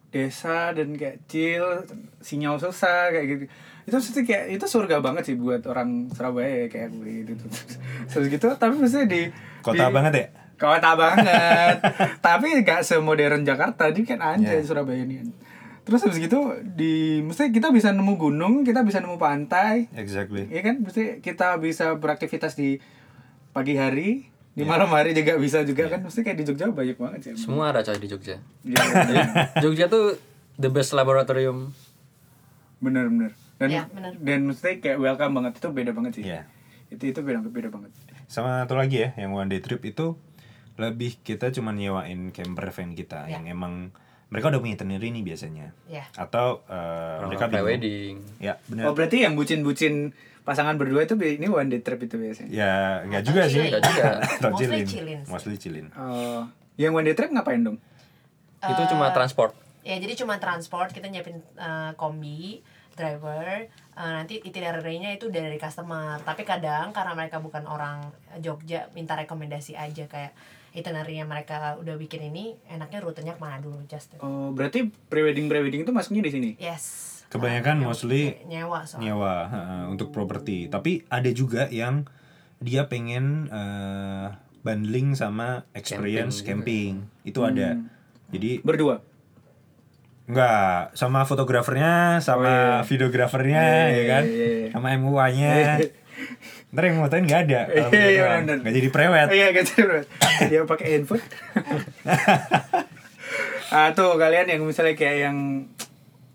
[0.09, 1.85] desa dan kayak chill,
[2.19, 3.43] sinyal susah kayak gitu.
[3.87, 7.45] Itu mesti kayak itu surga banget sih buat orang Surabaya ya, kayak gue gitu.
[8.11, 9.31] Terus gitu tapi mesti di
[9.63, 10.27] Kota di- banget ya?
[10.57, 11.75] Kota banget.
[12.27, 14.65] Tapi gak semodern Jakarta, dia kan anjay Yeah.
[14.65, 15.21] Surabaya ini.
[15.85, 19.87] Terus habis gitu di mesti kita bisa nemu gunung, kita bisa nemu pantai.
[19.93, 20.49] Exactly.
[20.49, 20.75] Iya kan?
[20.81, 22.81] Mesti kita bisa beraktivitas di
[23.53, 26.03] pagi hari, di malam hari juga bisa juga kan.
[26.03, 27.33] Mesti kayak di Jogja banyak banget sih.
[27.39, 28.41] Semua ada coy di Jogja.
[28.65, 29.23] Iya, iya.
[29.63, 30.17] Jogja tuh
[30.57, 31.71] the best laboratorium.
[32.77, 33.31] bener bener.
[33.57, 34.13] Dan bener.
[34.17, 36.23] dan mesti kayak welcome banget itu beda banget sih.
[36.23, 36.45] Iya.
[36.87, 37.91] Itu itu beda beda banget.
[38.25, 40.13] Sama satu lagi ya, yang one day trip itu
[40.75, 43.35] lebih kita cuma nyewain camper van kita Ya.
[43.35, 43.89] yang emang
[44.27, 45.73] mereka udah punya itinerary nih biasanya.
[45.85, 47.65] ya Atau eh, mereka bingung.
[47.65, 48.15] pre-wedding.
[48.37, 48.93] Ya, Oh benar.
[48.93, 52.47] berarti yang bucin-bucin pasangan berdua itu ini one day trip itu biasanya.
[52.47, 53.59] Ya, enggak Atau juga sih.
[53.63, 54.05] Enggak juga.
[54.21, 55.19] Atau Mostly chillin.
[55.19, 55.27] sih.
[55.27, 55.87] Mostly chillin.
[55.93, 57.79] Oh, yang one day trip ngapain dong?
[58.59, 59.57] Itu Eh, cuma transport.
[59.81, 62.59] ya jadi cuma transport kita nyiapin eh, kombi
[62.97, 68.01] driver eh, nanti itinerary-nya itu dari customer tapi kadang karena mereka bukan orang
[68.41, 70.33] Jogja minta rekomendasi aja kayak
[70.73, 75.85] itinerary-nya mereka udah bikin ini enaknya rutenya ke mana dulu just Oh, berarti prewedding prewedding
[75.85, 76.49] itu masuknya di sini.
[76.57, 80.71] yes Kebanyakan Eh, mostly nyewa soalnya nyewa heeh, untuk properti.
[80.71, 82.07] Tapi ada juga yang
[82.63, 84.27] dia pengen eh,
[84.63, 87.03] bundling sama experience camping.
[87.27, 87.75] Itu ada.
[88.31, 89.03] Jadi Berdua.
[90.27, 94.67] Enggak sama fotografernya, sama videografernya Oh, iya, ya kan, iya, iya.
[94.75, 95.55] sama MUA-nya.
[96.67, 97.61] Ntar yang motoin nggak ada.
[97.71, 98.59] Iya, iya, bener.
[98.59, 99.27] Nggak jadi prewed.
[99.31, 99.99] Iya gitu bro.
[100.51, 101.23] Dia pakai handphone.
[103.75, 105.67] ah tuh kalian yang misalnya kayak yang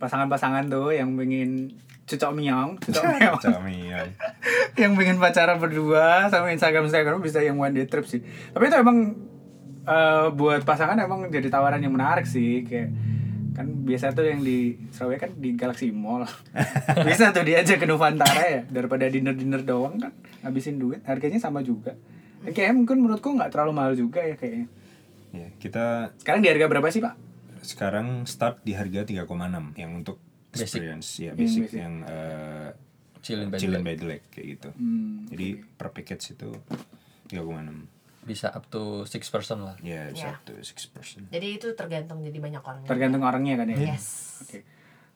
[0.00, 1.76] pasangan-pasangan tuh yang pengen
[2.08, 3.36] cucok miong, cucok miong.
[3.44, 4.08] Camian.
[4.80, 8.24] yang pengen pacaran berdua sama Instagram Instagram bisa yang one day trip sih.
[8.56, 9.20] Tapi itu emang
[9.84, 12.88] eh, buat pasangan emang jadi tawaran yang menarik sih kayak
[13.52, 16.24] kan biasa tuh yang di Surabaya kan di Galaxy Mall
[17.08, 21.60] bisa tuh diajak ke Nuvantara ya daripada dinner dinner doang kan habisin duit harganya sama
[21.60, 21.92] juga
[22.42, 24.68] kayaknya mungkin menurutku nggak terlalu mahal juga ya kayaknya
[25.32, 27.16] Ya, kita sekarang di harga berapa sih pak
[27.62, 29.24] sekarang start di harga 3,6
[29.74, 30.60] yang untuk Basic.
[30.62, 31.78] experience ya Yang basic basic.
[31.78, 32.68] yang eh,
[33.20, 33.88] Chillin by chill the and lake.
[33.88, 34.68] by the lake kayak gitu.
[34.74, 36.50] Hmm, Jadi per package itu
[37.30, 38.01] 3,6.
[38.22, 39.74] Bisa up to 6 person lah.
[39.80, 40.32] Ya, bisa Ya.
[40.32, 41.26] up to 6%.
[41.28, 44.06] jadi itu tergantung jadi banyak orang tergantung orangnya kan ya yes
[44.42, 44.58] Oke.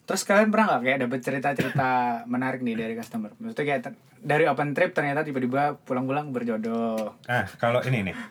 [0.04, 1.88] Terus kalian pernah nggak kayak dapet cerita-cerita
[2.32, 3.34] menarik nih dari customer?
[3.36, 7.18] Maksudnya kayak ter- dari open trip ternyata tiba-tiba pulang-pulang berjodoh.
[7.24, 8.16] Ah, kalau ini nih.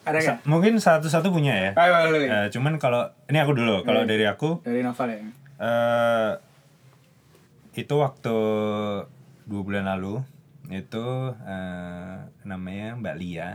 [0.00, 0.36] Ada nggak?
[0.36, 1.70] Sa- mungkin satu-satu punya ya.
[1.76, 2.26] Ayo, ayo, ayo.
[2.26, 5.18] Eh, cuman kalau ini aku dulu, kalau dari aku Dari novel ya.
[5.60, 6.30] eh
[7.72, 8.36] itu waktu
[9.44, 10.22] dua bulan lalu
[10.68, 11.04] itu
[11.36, 13.48] eh, namanya Mbak Lia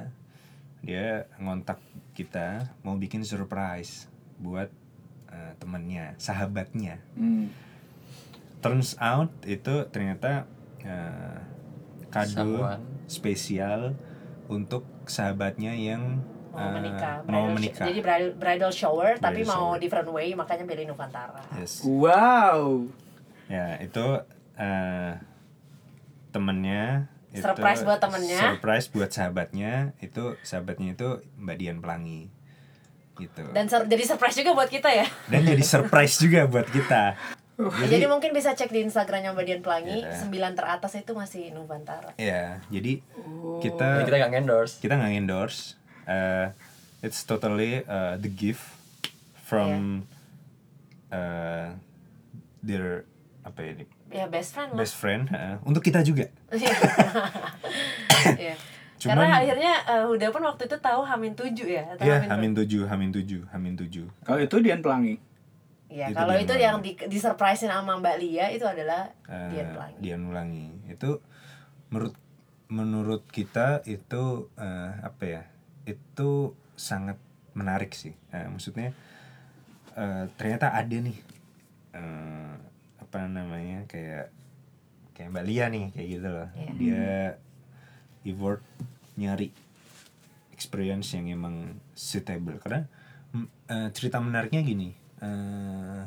[0.86, 1.82] dia ngontak
[2.14, 2.48] kita
[2.80, 4.06] mau bikin surprise
[4.38, 4.70] buat
[5.28, 7.50] eh, temennya sahabatnya Hmm.
[8.60, 10.46] turns out itu ternyata
[10.80, 11.38] eh,
[12.08, 12.84] kado Someone.
[13.06, 13.98] spesial
[14.46, 16.22] untuk sahabatnya yang
[16.52, 19.82] mau eh, menikah mau Bridal menikah jadi bridal, bridal shower tapi Bridal mau shower.
[19.82, 22.88] different way makanya pilih Nuvantara yes Wow.
[23.46, 24.06] ya itu
[24.56, 25.14] eh,
[26.32, 28.40] temennya Surprise buat temennya.
[28.40, 29.74] Surprise buat sahabatnya.
[30.00, 32.30] Itu sahabatnya itu Mbak Dian Pelangi.
[33.16, 33.44] Gitu.
[33.52, 35.08] Dan sur- jadi surprise juga buat kita ya.
[35.28, 37.16] Dan jadi surprise juga buat kita.
[37.56, 40.12] Ya, jadi mungkin bisa cek di Instagramnya Mbak Dian Pelangi, Iya.
[40.20, 42.12] sembilan teratas itu masih Nuvantara.
[42.16, 43.64] Ya, jadi Oh.
[43.64, 44.74] kita Jadi kita nggak endorse.
[44.84, 45.80] kita nggak endorse.
[46.04, 46.52] Uh,
[47.00, 48.76] it's totally uh, the gift
[49.40, 50.04] from
[51.10, 51.72] uh,
[52.60, 53.08] their
[53.42, 54.80] apa ya ini Ya best friend lah.
[54.80, 56.32] best friend uh, untuk kita juga.
[58.26, 58.56] Iya.
[58.96, 62.56] Cuman- Karena akhirnya eh, Huda pun waktu itu tahu Hamin 7 ya atau Ya, Hamin
[62.56, 64.08] tujuh, Hamin tujuh, Hamin tujuh.
[64.24, 65.20] Kalau itu Dian Pelangi.
[65.86, 66.66] Ya, Itu kalau Dian itu Pelangi.
[66.66, 69.98] yang di, disurprisein sama Mbak Lia itu adalah Uh, Dian Pelangi.
[70.00, 70.68] Dian Ulangi.
[70.88, 71.22] Itu
[71.92, 72.16] menurut
[72.66, 74.24] menurut kita itu
[74.56, 75.42] uh, apa ya?
[75.86, 77.20] Itu sangat
[77.54, 78.16] menarik sih.
[78.32, 78.90] Uh, maksudnya
[79.94, 81.18] uh, ternyata ada nih
[81.94, 82.58] uh,
[83.16, 84.28] apa namanya kayak
[85.16, 86.48] kayak Mbak Lia nih kayak gitu loh.
[86.52, 86.68] Iya.
[86.76, 87.08] Dia
[88.28, 88.60] effort
[89.16, 89.48] nyari
[90.52, 92.84] experience yang emang suitable karena
[93.32, 94.92] mm, uh, cerita menariknya gini.
[95.24, 96.04] uh,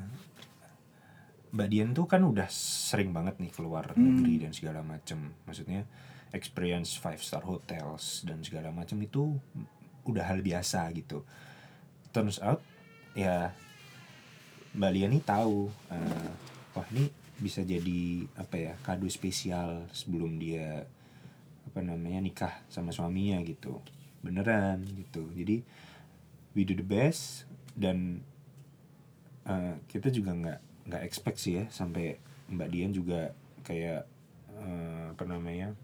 [1.49, 5.89] Mbak Dian tuh kan udah sering banget nih keluar negeri dan segala macem maksudnya
[6.37, 9.41] experience five star hotels dan segala macem itu
[10.05, 11.25] udah hal biasa gitu
[12.13, 12.61] turns out
[13.17, 13.57] ya
[14.77, 16.31] Mbak Dian nih tahu eh,
[16.79, 20.87] wah ini bisa jadi apa ya kado spesial sebelum dia
[21.67, 23.83] apa namanya nikah sama suaminya gitu.
[24.23, 25.27] Beneran gitu.
[25.35, 25.63] Jadi
[26.55, 28.23] we do the best dan
[29.47, 30.61] eh, kita juga nggak
[30.91, 33.35] nggak expect sih ya sampai Mbak Dian juga
[33.67, 34.07] kayak
[34.59, 35.75] eh, apa namanya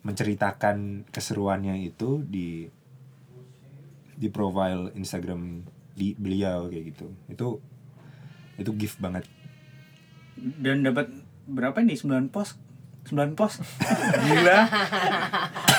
[0.00, 2.64] menceritakan keseruannya itu di
[4.16, 5.64] di profile Instagram
[5.96, 7.08] di beliau kayak gitu.
[7.28, 7.48] Itu
[8.60, 9.24] itu gift banget
[10.36, 11.10] Dan dapat
[11.48, 11.98] berapa nih?
[11.98, 12.56] 9 pos.
[13.08, 13.58] 9 pos.
[14.28, 14.60] Gila.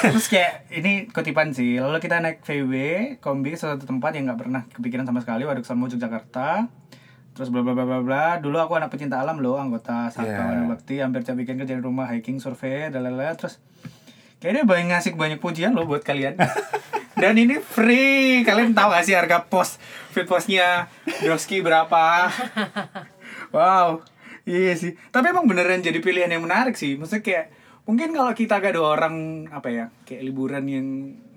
[0.02, 1.78] Terus kayak ini kutipan sih.
[1.78, 2.74] Lalu kita naik VW
[3.22, 6.68] kombi ke suatu tempat yang nggak pernah kepikiran sama sekali Waduk Samo Yogyakarta.
[7.32, 8.26] Terus bla bla bla bla bla.
[8.44, 10.48] Dulu aku anak pecinta alam loh, anggota Saka Yeah.
[10.52, 13.38] Wana Bakti, hampir tiap weekend kerja di rumah hiking, survei, dan lain-lain.
[13.40, 13.62] Terus
[14.44, 16.36] kayaknya banyak ngasih banyak pujian loh buat kalian.
[17.22, 18.42] Dan ini free.
[18.42, 19.78] Kalian tahu gak sih harga pos
[20.10, 20.90] fit posnya
[21.24, 22.02] Doski berapa?
[23.52, 24.00] Wow.
[24.46, 24.98] Iya sih.
[25.10, 26.98] Tapi emang beneran jadi pilihan yang menarik sih.
[26.98, 27.46] Maksudnya kayak
[27.86, 29.16] mungkin kalau kita gak ada orang
[29.50, 30.88] apa ya kayak liburan yang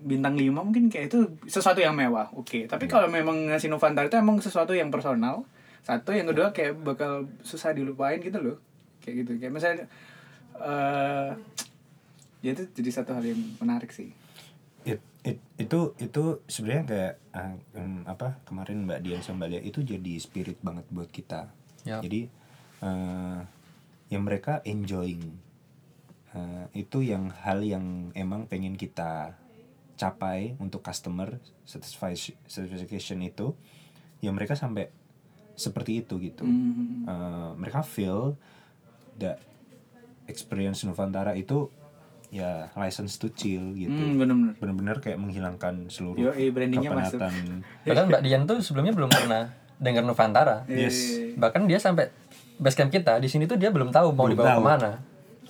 [0.05, 2.69] bintang 5 mungkin kayak itu sesuatu yang mewah oke.
[2.69, 5.45] Tapi kalau memang ngasih Novantar itu emang sesuatu yang personal.
[5.85, 8.57] Satu yang kedua kayak bakal susah dilupain gitu loh.
[9.01, 9.31] Kayak gitu.
[9.37, 9.85] Kayak misalnya
[10.61, 11.31] eh
[12.41, 14.13] ya itu jadi satu hal yang menarik sih.
[14.85, 17.13] It- it- itu itu sebenarnya kayak
[17.73, 21.49] em, apa kemarin Mbak Dian sama Mbak Lia itu jadi spirit banget buat kita.
[21.85, 22.01] Yap.
[22.01, 22.33] jadi
[22.85, 23.41] eh
[24.13, 25.41] yang mereka enjoying.
[26.35, 29.39] Eh, itu yang hal yang emang pengen kita
[29.95, 33.55] capai untuk customer satisfaction satisfaction itu
[34.19, 34.91] yang mereka sampai
[35.55, 36.45] seperti itu gitu.
[36.45, 37.07] Hmm.
[37.07, 38.35] Eh, mereka feel
[39.23, 39.39] that
[40.27, 41.71] experience Nuvantara itu
[42.35, 43.95] ya license to chill gitu.
[43.95, 47.23] Hmm, bener-bener benar-benar kayak menghilangkan seluruh Yoi, brandingnya masuk.
[47.23, 47.63] kepenatan.
[47.87, 50.67] Bahkan Mbak Dian tuh sebelumnya belum pernah dengar Nuvantara.
[50.67, 51.15] yes.
[51.39, 52.11] Bahkan dia sampai
[52.57, 54.59] base camp kita di sini tuh dia belum tahu mau Belum dibawa tahu.
[54.59, 54.91] ke mana.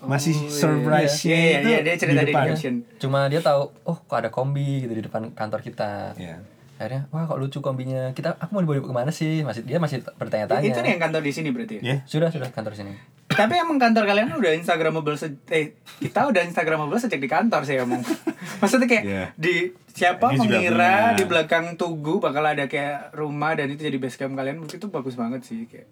[0.02, 2.44] masih surprise Iya, iya, iya, dia cerita di depan.
[2.46, 2.74] caption.
[2.98, 6.12] Cuma dia tahu, oh kok ada kombi gitu di depan kantor kita.
[6.14, 6.44] Iya.
[6.74, 8.12] Akhirnya, wah kok lucu kombinya.
[8.12, 9.40] Kita aku mau dibawa ke mana sih?
[9.40, 10.60] Masih dia masih Itu bertanya-tanya.
[10.74, 11.82] nih yang kantor di sini berarti ya?
[11.82, 12.92] Ya, Sudah sudah kantor sini.
[13.26, 17.78] Tapi emang kantor kalian udah instagramable se eh kita udah instagramable sejak di kantor sih
[17.78, 18.04] emang.
[18.60, 19.24] Maksudnya kayak Iya.
[19.34, 19.54] di
[19.88, 24.34] siapa Ini mengira di belakang tugu bakal ada kayak rumah dan itu jadi base camp
[24.34, 25.88] kalian mungkin itu bagus banget sih kayak.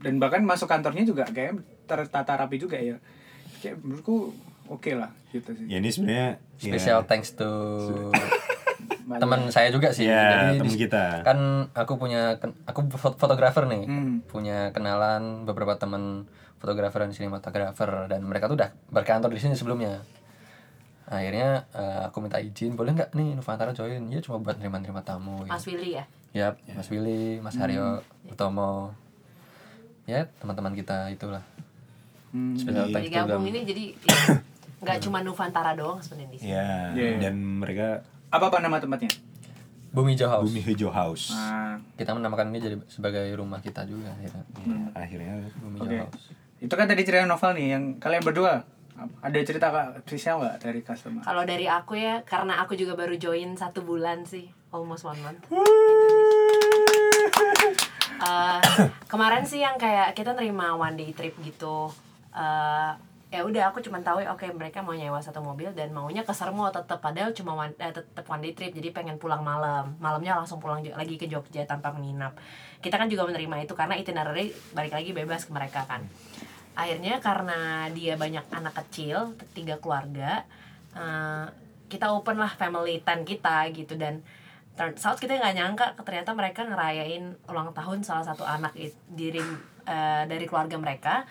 [0.00, 2.96] Dan bahkan masuk kantornya juga kayak tertata rapi juga ya.
[3.60, 4.32] Kayak menurutku
[4.66, 5.66] oke lah gitu sih.
[5.66, 7.50] ya ini sebenarnya ya, Special thanks to
[9.10, 10.06] teman saya juga sih.
[10.06, 11.04] Ya, Jadi teman di- kita.
[11.20, 11.38] Kan
[11.72, 13.84] aku punya aku fot- fotografer nih.
[13.84, 14.22] Hmm.
[14.24, 20.04] Punya kenalan beberapa teman fotografer dan sinematografer dan mereka tuh udah berkantor di sini sebelumnya.
[21.04, 24.06] Akhirnya eh, aku minta izin, boleh nggak nih Nuvantara join?
[24.06, 25.42] Ya cuma buat nerima-nerima tamu.
[25.42, 25.50] gitu.
[25.50, 28.94] Mas Willy ya Yap, Mas Willy, Mas Haryo, Utomo.
[30.10, 31.38] Ya, teman-teman kita itulah.
[32.30, 32.54] Hmm.
[32.54, 32.94] Special Iya.
[32.96, 33.42] thanks them.
[33.44, 34.18] ini jadi ya,
[34.82, 37.10] nggak cuma Nuvantara doang sebenarnya di sini ya Iya.
[37.20, 39.10] dan mereka Apa apa nama tempatnya?
[39.90, 40.46] Bumi Hijau House.
[40.46, 44.42] Bumi Hijau House Nah, Kita menamakan ini jadi sebagai rumah kita juga akhirnya.
[44.62, 45.78] Ya, akhirnya Bumi.
[45.80, 46.30] Hijau House.
[46.58, 48.62] itu kan tadi cerita novel nih yang kalian berdua
[49.18, 51.20] ada cerita kak spesial nggak dari customer?
[51.20, 55.40] kalau dari aku ya karena aku juga baru join satu bulan sih almost one month
[58.20, 58.60] Eh,
[59.08, 61.88] kemarin sih yang kayak kita nerima one day trip gitu
[62.30, 62.92] Eh,
[63.30, 66.66] ya udah aku cuma tahu oke mereka mau nyewa satu mobil dan maunya ke Sermo
[66.70, 69.98] tetap padahal cuma one, eh, tetap one day trip jadi pengen pulang malam.
[69.98, 72.38] Malamnya langsung pulang lagi ke Jogja tanpa menginap
[72.80, 76.06] kita kan juga menerima itu karena itinerary balik lagi bebas ke mereka kan.
[76.78, 80.46] Akhirnya karena dia banyak anak kecil tiga keluarga
[80.94, 81.46] eh,
[81.90, 83.98] kita open lah family tent kita gitu.
[83.98, 84.22] Dan
[84.80, 88.72] turns out kita nggak nyangka ternyata mereka ngerayain ulang tahun salah satu anak
[89.12, 89.44] diri
[89.84, 91.28] eh, dari keluarga mereka.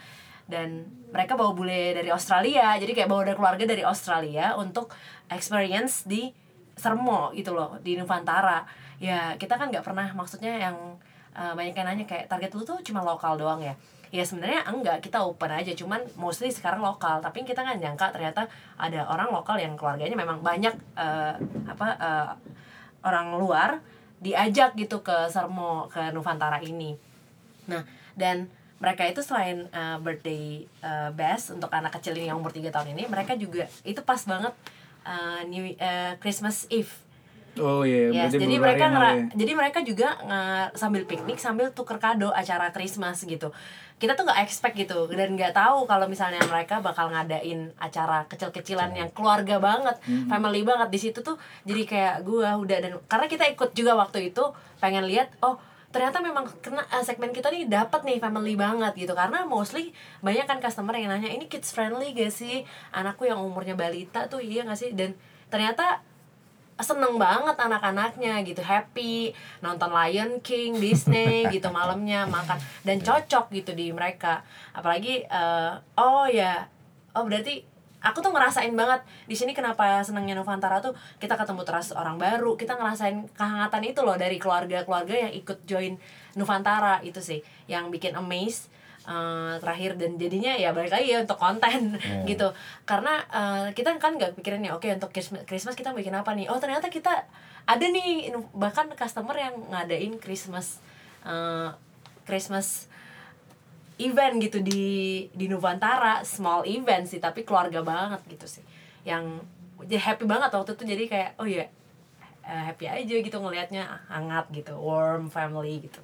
[0.49, 4.93] Dan mereka bawa bule dari Australia jadi kayak bawa dari keluarga dari Australia untuk
[5.29, 6.29] experience di
[6.73, 8.65] Sermo gitu loh di Nuvantara
[8.97, 10.97] ya kita kan nggak pernah maksudnya yang
[11.37, 13.73] eh, banyak yang nanya kayak target lu tuh cuma lokal doang ya?
[14.09, 17.21] Ya sebenarnya enggak kita open aja cuman mostly sekarang lokal.
[17.21, 21.33] Tapi kita nggak nyangka ternyata ada orang lokal yang keluarganya memang banyak eh,
[21.69, 22.29] apa eh,
[23.01, 23.79] orang luar
[24.17, 26.95] diajak gitu ke Sermo ke Nuvantara ini
[27.65, 32.49] Nah, dan mereka itu selain uh, birthday uh, best untuk anak kecil ini yang umur
[32.49, 34.49] 3 tahun ini, mereka juga itu pas banget
[35.03, 36.89] uh, New uh, Christmas Eve.
[37.57, 39.25] Oh iya, Yes, berarti jadi mereka ngera- ya.
[39.35, 43.51] jadi mereka juga nge- sambil piknik sambil tuker kado acara Christmas gitu.
[43.99, 48.95] Kita tuh nggak expect gitu dan nggak tahu kalau misalnya mereka bakal ngadain acara kecil-kecilan
[48.95, 50.31] yang keluarga banget, Hmm.
[50.31, 51.35] family banget di situ tuh.
[51.67, 54.43] Jadi kayak gua udah dan karena kita ikut juga waktu itu
[54.79, 59.17] pengen lihat oh ternyata memang kena eh, segmen kita nih dapat nih family banget gitu
[59.17, 59.89] karena mostly
[60.21, 62.61] banyak kan customer yang nanya ini kids friendly gak sih
[62.93, 65.17] anakku yang umurnya balita tuh iya gak sih dan
[65.49, 66.05] ternyata
[66.79, 73.75] seneng banget anak-anaknya gitu happy nonton Lion King Disney gitu malamnya makan dan cocok gitu
[73.75, 74.41] di mereka.
[74.71, 76.67] Apalagi eh, oh ya
[77.13, 77.67] oh berarti
[77.99, 82.55] aku tuh ngerasain banget di sini kenapa senangnya Nuvantara tuh kita ketemu terus orang baru
[82.55, 85.99] kita ngerasain kehangatan itu loh dari keluarga-keluarga yang ikut join
[86.39, 88.71] Nuvantara itu sih yang bikin amaze
[89.09, 91.97] eh, terakhir dan jadinya ya balik lagi ya untuk konten
[92.29, 92.53] gitu.
[92.85, 96.45] Karena eh, kita kan nggak pikirin ya oke untuk Christmas, Christmas kita bikin apa nih?
[96.53, 97.25] Oh ternyata kita
[97.65, 100.77] ada nih bahkan customer yang ngadain Christmas
[101.25, 101.69] eh,
[102.29, 102.85] Christmas
[103.99, 108.63] event gitu di di Nuvantara small event sih tapi keluarga banget gitu sih.
[109.03, 109.41] Yang
[109.89, 110.83] jadi happy banget waktu itu.
[110.85, 111.65] Jadi kayak oh ya
[112.45, 116.01] eh, happy aja gitu ngelihatnya hangat gitu warm family gitu.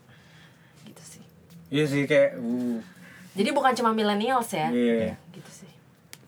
[0.83, 1.23] Gitu sih.
[1.69, 2.94] Iya sih kayak uh.
[3.35, 5.13] Jadi bukan cuma millennials ya Iya.
[5.29, 5.71] gitu sih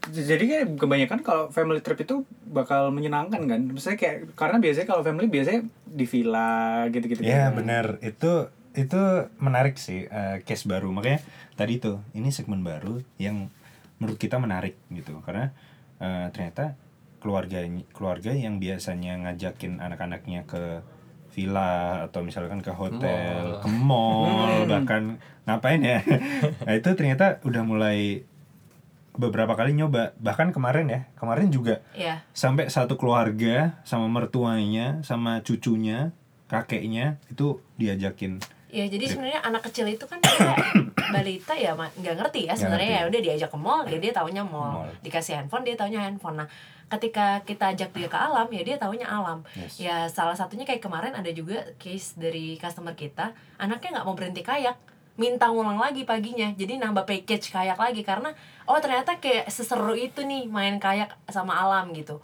[0.07, 3.59] Jadi kayak kebanyakan kalau family trip itu bakal menyenangkan kan.
[3.59, 6.47] Misalnya kayak karena biasanya kalau family biasanya di villa
[6.87, 7.19] gitu-gitu.
[7.19, 7.59] Ya kan.
[7.59, 9.01] benar itu itu
[9.35, 11.19] menarik sih eh, case baru makanya
[11.55, 13.51] tadi tuh ini segmen baru yang
[13.99, 15.51] menurut kita menarik gitu karena
[15.99, 16.79] eh, ternyata
[17.19, 17.59] keluarga
[17.91, 20.85] keluarga yang biasanya ngajakin anak-anaknya ke
[21.37, 26.01] villa atau misalkan ke hotel, ke mall, bahkan ngapain ya?
[26.65, 28.25] nah itu ternyata udah mulai
[29.13, 30.17] beberapa kali nyoba.
[30.17, 36.09] Bahkan kemarin ya kemarin juga ya sampai satu keluarga sama mertuanya sama cucunya
[36.49, 40.19] kakeknya itu diajakin Ya jadi sebenarnya anak kecil itu kan
[41.11, 43.03] balita ya nggak ngerti ya sebenarnya ya.
[43.07, 44.85] Udah diajak ke mall ya dia taunya mall.
[44.85, 44.91] Mall.
[45.03, 46.43] dikasih handphone dia taunya handphone.
[46.43, 46.47] Nah
[46.87, 49.43] ketika kita ajak dia ke alam ya dia taunya alam.
[49.55, 49.75] Yes.
[49.79, 54.43] ya salah satunya kayak kemarin ada juga case dari customer kita anaknya nggak mau berhenti
[54.43, 54.75] kayak.
[55.17, 58.37] Minta ngulang lagi paginya jadi nambah package kayak lagi karena
[58.69, 62.21] oh ternyata kayak seseru itu nih main kayak sama alam gitu.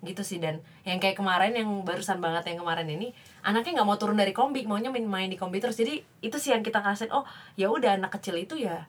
[0.00, 0.64] Gitu sih dan.
[0.88, 4.64] Yang kayak kemarin yang barusan banget yang kemarin ini anaknya nggak mau turun dari kombi
[4.64, 7.24] maunya main main di kombi terus jadi itu sih yang kita kasih oh
[7.56, 8.84] ya udah anak kecil itu ya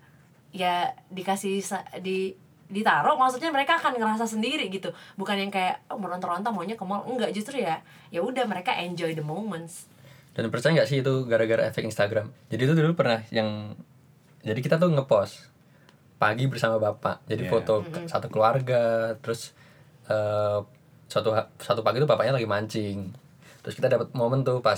[0.51, 1.63] ya dikasih
[2.03, 2.35] di
[2.71, 7.03] ditaruh maksudnya mereka akan ngerasa sendiri gitu bukan yang kayak oh, meronta-ronta maunya ke mall
[7.03, 9.87] enggak justru ya ya udah mereka enjoy the moments
[10.31, 12.31] Dan percaya nggak sih itu gara-gara efek Instagram?
[12.47, 13.75] Jadi itu dulu pernah yang
[14.39, 15.51] jadi kita tuh ngepost
[16.15, 17.19] pagi bersama bapak.
[17.27, 17.51] Jadi Iya.
[17.51, 19.51] foto ke- satu keluarga, terus
[20.07, 20.59] eh
[21.11, 23.11] satu satu pagi tuh bapaknya lagi mancing.
[23.61, 24.77] Terus kita dapat momen tuh pas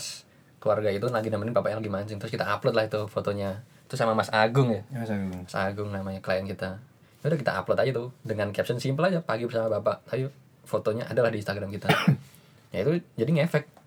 [0.59, 2.17] keluarga itu lagi nemenin bapaknya lagi mancing.
[2.19, 3.63] Terus kita upload lah itu fotonya.
[3.87, 4.81] Itu sama Mas Agung ya.
[5.05, 6.79] saya bilang, Mas Agung namanya klien kita.
[7.23, 10.03] Ya udah kita upload aja tuh dengan caption simple aja pagi bersama bapak.
[10.07, 10.27] Tapi
[10.67, 11.87] fotonya adalah di Instagram kita.
[12.73, 13.83] ya itu jadi ngefek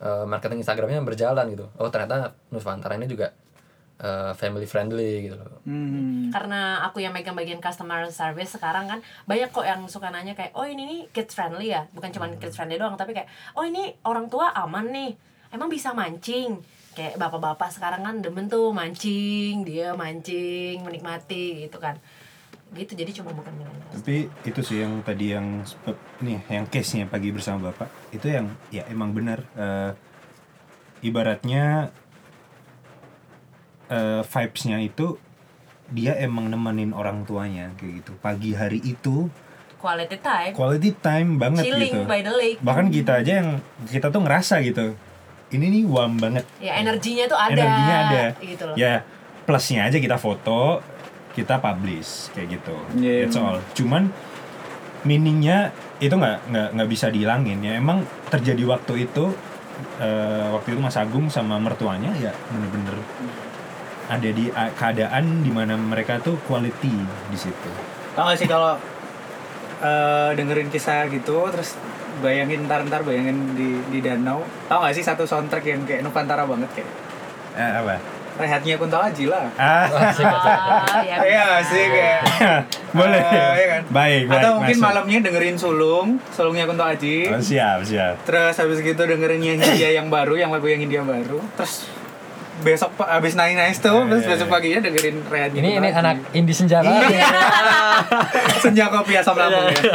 [0.00, 1.68] Eh, marketing Instagramnya berjalan gitu.
[1.76, 3.36] Oh ternyata Nusantara ini juga
[4.00, 5.60] eh, family friendly gitu loh.
[5.68, 6.32] Hmm.
[6.32, 10.56] karena aku yang megang bagian customer service sekarang kan banyak kok yang suka nanya kayak
[10.56, 11.86] oh ini nih kids friendly ya?
[11.92, 15.12] Bukan cuma kids friendly doang tapi kayak oh ini orang tua aman nih.
[15.50, 16.62] Emang bisa mancing?
[16.94, 21.98] Kayak bapak-bapak sekarang kan demen tuh mancing dia mancing menikmati gitu kan.
[22.70, 25.66] Gitu jadi cuma bukan milenial tapi itu sih yang tadi yang
[26.24, 27.90] nih yang case nya pagi bersama bapak.
[28.14, 29.42] Itu yang ya emang benar.
[29.58, 29.92] Eh,
[31.04, 31.92] ibaratnya
[33.90, 35.18] eh, vibes-nya itu
[35.90, 38.12] dia emang nemenin orang tuanya kayak gitu.
[38.22, 39.26] Pagi hari itu
[39.82, 40.52] quality time.
[40.54, 42.08] quality time banget chilling gitu.
[42.08, 42.58] by the lake.
[42.62, 43.58] Bahkan kita aja yang
[43.90, 44.94] kita tuh ngerasa gitu
[45.50, 46.46] ini nih warm banget.
[46.62, 47.52] Ya energinya tuh ada.
[47.52, 48.24] Energinya ada.
[48.38, 48.76] Gitu loh.
[48.78, 49.02] Ya
[49.44, 50.78] plusnya aja kita foto
[51.34, 52.76] kita publish kayak gitu.
[52.98, 53.26] Iya.
[53.26, 53.58] that's all.
[53.74, 54.10] Cuman
[55.02, 57.58] meaningnya itu nggak nggak nggak bisa dihilangin.
[57.62, 59.34] Ya emang terjadi waktu itu
[59.98, 62.94] eh, waktu itu Mas Agung sama mertuanya ya bener-bener
[64.10, 66.94] ada di keadaan di mana mereka tuh quality
[67.30, 67.70] di situ.
[68.18, 68.74] Tau gak sih kalau
[69.78, 71.78] eh, dengerin kisah gitu terus
[72.18, 74.42] bayangin ntar ntar bayangin di di danau.
[74.66, 76.90] Tau gak sih satu soundtrack yang kayak Nuvantara banget kayak?
[77.54, 77.94] Eh, apa?
[78.40, 79.84] Rehatnya Kunto Aji lah ah
[81.04, 82.20] ya Iya nggak sih kayak
[82.96, 83.20] boleh.
[83.20, 83.82] Eh, iya kan?
[83.92, 84.86] baik baik atau mungkin masuk.
[84.88, 88.16] malamnya dengerin sulung sulungnya Kunto Aji oh, siap siap.
[88.24, 91.42] Terus habis gitu dengerin yang Hindia yang baru yang lagu yang Hindia baru.
[91.58, 91.84] Terus
[92.60, 94.54] besok habis naik naik tuh Iya, terus iya, besok iya.
[94.54, 97.10] paginya dengerin rehatnya Ini Kunto ini anak indie senja banget.
[97.12, 97.26] ya.
[98.58, 99.82] senja kopi asam lambung ya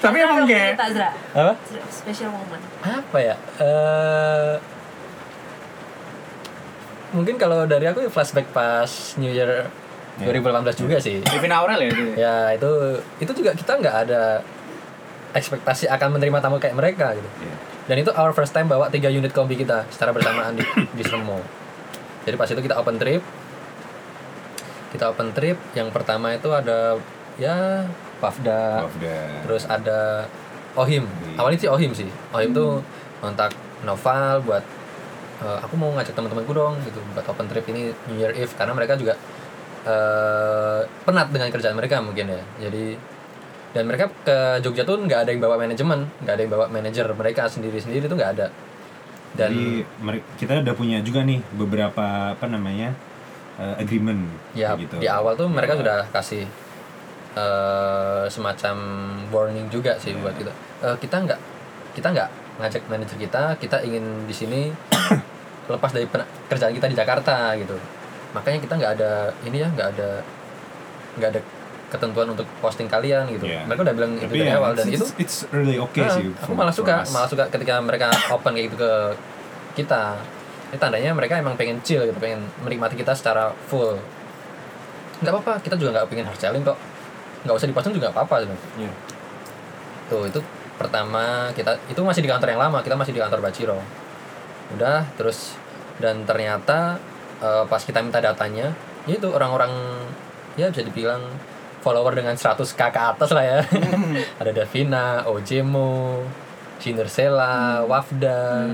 [0.00, 0.80] tapi emang kayak.
[1.36, 1.52] Apa?
[1.92, 3.34] special moment Apa ya?
[3.60, 4.54] Eh
[7.10, 9.68] mungkin kalau dari aku flashback pas New Year
[10.20, 11.20] 2018 juga sih.
[11.20, 12.16] Devin Aurel ya gitu ya?
[12.16, 12.70] Ya itu
[13.20, 14.40] itu juga kita nggak ada
[15.32, 17.28] ekspektasi akan menerima tamu kayak mereka gitu.
[17.40, 17.54] Iya.
[17.84, 21.44] Dan itu our first time bawa tiga unit kombi kita secara bersamaan di di Sermo.
[22.30, 23.22] Jadi pas itu kita open trip.
[24.94, 25.58] Kita open trip.
[25.74, 26.94] Yang pertama itu ada
[27.34, 27.82] ya
[28.22, 28.86] Pafda,
[29.42, 30.28] terus ada
[30.78, 31.10] Ohim.
[31.34, 32.06] Awalnya sih Ohim sih.
[32.30, 32.78] Ohim tuh
[33.18, 33.50] kontak
[33.82, 34.62] Noval buat
[35.40, 38.76] "Eh, aku mau ngajak teman-temanku dong gitu buat open trip ini New Year Eve karena
[38.76, 39.16] mereka juga
[39.88, 42.42] eh penat dengan kerjaan mereka mungkin ya.
[42.68, 42.94] Jadi
[43.72, 47.06] dan mereka ke Jogja tuh nggak ada yang bawa manajemen, nggak ada yang bawa manajer
[47.16, 48.46] mereka sendiri-sendiri tuh nggak ada.
[49.30, 49.64] Dan Jadi
[50.36, 52.90] kita udah punya juga nih beberapa apa namanya
[53.56, 54.98] eh, agreement ya gitu.
[54.98, 55.80] di awal tuh mereka Ya.
[55.80, 56.44] sudah kasih
[57.30, 58.76] eh semacam
[59.30, 60.50] warning juga sih buat kita
[60.80, 61.40] Eh, kita nggak
[61.92, 64.60] kita nggak ngajak manajer kita kita ingin di sini
[65.70, 66.08] lepas dari
[66.48, 67.76] kerjaan kita di Jakarta gitu
[68.32, 69.12] makanya kita nggak ada
[69.44, 70.10] ini ya nggak ada
[71.14, 71.40] nggak ada
[71.90, 73.66] ketentuan untuk posting kalian gitu Iya.
[73.66, 76.14] mereka udah bilang itu Tapi dari ya, awal dan it's, itu it's really okay Nah,
[76.14, 76.30] sih.
[76.30, 78.92] aku malah suka malah suka ketika mereka open kayak gitu ke
[79.76, 80.14] kita
[80.70, 83.98] ini tandanya mereka emang pengen chill gitu pengen menikmati kita secara full
[85.20, 86.78] nggak apa-apa kita juga nggak pengen hard selling kok
[87.42, 88.54] nggak usah dipasang juga apa-apa gitu.
[88.78, 88.92] Iya.
[90.06, 90.40] tuh itu
[90.74, 93.78] pertama kita itu masih di kantor yang lama kita masih di kantor Baciro
[94.72, 95.58] udah terus
[95.98, 96.96] dan ternyata
[97.38, 98.72] eh, pas kita minta datanya
[99.04, 99.70] ya itu orang-orang
[100.54, 101.20] ya bisa dibilang
[101.80, 103.58] follower dengan 100k ke atas lah ya.
[104.40, 106.20] Ada Davina, Ojemo,
[106.76, 108.68] Cindersella, Wafda.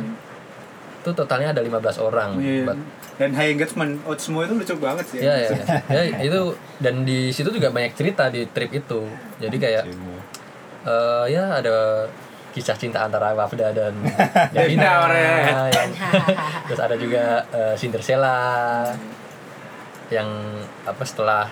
[1.00, 2.66] Itu totalnya ada 15 orang Iya.
[2.66, 2.82] But-
[3.16, 5.24] Dan high engagement Otsmo itu lucu banget sih.
[5.24, 5.64] ya, ya, ya.
[5.88, 9.08] Ya, itu dan di situ juga banyak cerita di trip itu.
[9.40, 9.88] Jadi kayak
[10.84, 12.04] eh ya ada
[12.52, 13.96] kisah cinta antara Wafda dan
[14.54, 15.72] Davina, orang.
[15.72, 15.90] yang
[16.68, 18.36] terus ada juga eh, Cinderella
[20.08, 20.28] yang
[20.84, 21.48] apa setelah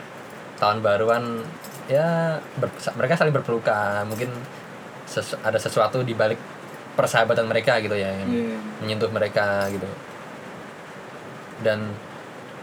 [0.65, 1.45] tahun baruan
[1.85, 4.09] ya ber- mereka saling berpelukan.
[4.09, 4.33] Mungkin
[5.05, 6.41] sesu- ada sesuatu di balik
[6.97, 8.57] persahabatan mereka gitu ya yang Iya.
[8.81, 9.85] menyentuh mereka gitu.
[11.61, 11.93] Dan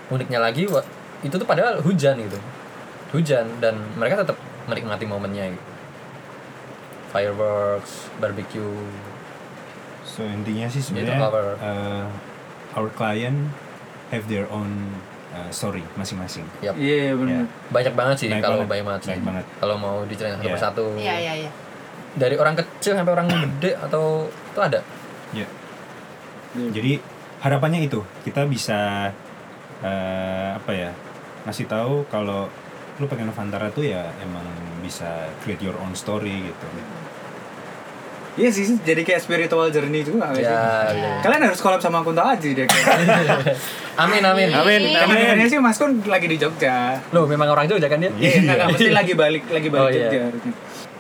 [0.10, 0.66] uniknya lagi
[1.22, 2.40] itu tuh padahal hujan gitu.
[3.14, 4.36] Hujan dan mereka tetap
[4.66, 5.66] menikmati momennya gitu.
[7.12, 8.88] Fireworks barbecue.
[10.08, 12.06] So intinya sih sebenarnya our- eh,
[12.74, 13.52] our client
[14.10, 14.96] have their own
[15.32, 16.44] eh, story masing-masing.
[16.62, 16.74] Iya
[17.14, 17.48] benar.
[17.70, 18.70] banyak banget sih Banyak kalau banget.
[18.70, 19.02] banyak banget.
[19.08, 19.46] Banyak banget.
[19.58, 20.54] kalau mau diceritain satu Iya.
[20.54, 21.52] persatu Iya iya iya.
[22.12, 24.80] dari orang kecil sampai orang gede atau itu ada
[25.32, 25.48] Ya.
[26.52, 26.70] Iya.
[26.74, 26.92] Jadi
[27.40, 29.10] harapannya itu kita bisa
[29.80, 30.92] eh, apa ya
[31.42, 32.52] ngasih tahu kalau
[32.96, 34.46] lu pengen Nuvantara tuh ya emang
[34.80, 35.08] bisa
[35.42, 36.68] create your own story gitu.
[38.32, 40.60] Iya sih, jadi kayak spiritual journey juga ya, Iya.
[40.96, 41.12] ya.
[41.20, 42.64] Kalian harus collab sama Kunto Aji deh
[44.02, 44.82] amin amin Amin.
[44.90, 46.96] Karena dengarnya sih Mas Kun lagi di Jogja.
[47.12, 49.90] lo memang orang Jogja kan dia Iya, enggak, enggak, mesti lagi balik lagi balik Oh,
[49.90, 50.00] iya.
[50.02, 50.54] Jogja harusnya.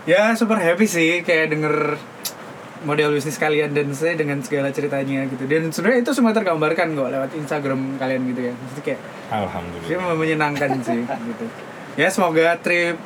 [0.03, 1.95] Ya super happy sih kayak denger
[2.82, 5.45] model bisnis kalian dan saya dengan segala ceritanya gitu.
[5.45, 8.53] Dan sebenarnya itu semua tergambarkan kok lewat Instagram kalian gitu ya.
[8.53, 10.15] Maksudnya kayak dia Alhamdulillah.
[10.17, 11.45] menyenangkan sih gitu.
[11.95, 12.97] Ya semoga trip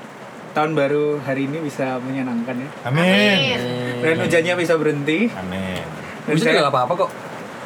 [0.54, 2.70] tahun baru hari ini bisa menyenangkan ya.
[2.88, 3.60] Amin.
[4.06, 5.20] Dan hujannya bisa berhenti.
[5.30, 5.82] Amin.
[6.24, 7.12] Dan Hujan saya- juga gak apa-apa kok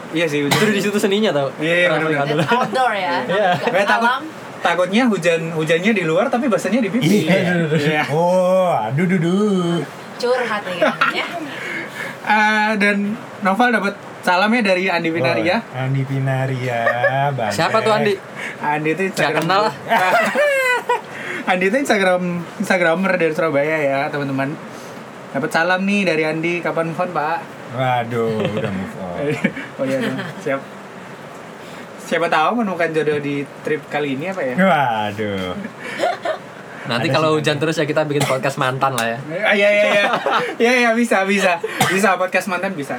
[0.09, 0.57] Iya sih hujan.
[0.57, 2.41] Justru di situ seninya tau Iya, iya, bener-bener.
[2.41, 3.15] outdoor ya.
[3.23, 3.49] Iya.
[3.61, 4.23] Kayak takut alam.
[4.59, 7.29] takutnya hujan hujannya di luar tapi basahnya di pipi.
[7.29, 8.09] Iya.
[8.09, 9.37] Oh, aduh dudu.
[10.17, 10.89] Curhat ya.
[11.13, 11.27] ya.
[12.19, 15.63] Eh, dan Noval dapat salamnya dari Andi Pinaria.
[15.63, 16.81] Oh, Andi Pinaria.
[17.31, 17.55] Bante.
[17.55, 18.13] Siapa tuh Andi?
[18.59, 19.73] Andi itu Nggak Instagram kenal lah.
[21.49, 22.21] Andi itu Instagram
[22.59, 24.53] Instagramer dari Surabaya ya teman-teman.
[25.29, 26.57] Dapat salam nih dari Andi.
[26.59, 27.37] Kapan fun pak?
[27.69, 29.17] Waduh, udah move on.
[29.77, 30.17] oh iya dong.
[30.41, 30.61] siap.
[32.01, 34.55] Siapa tahu menemukan jodoh di trip kali ini apa ya?
[34.57, 35.53] Waduh.
[36.89, 39.17] Nanti kalau hujan terus ya kita bikin podcast mantan lah ya.
[39.45, 40.05] Ah, iya iya iya.
[40.57, 41.61] Iya iya bisa bisa.
[41.85, 42.97] Bisa podcast mantan bisa.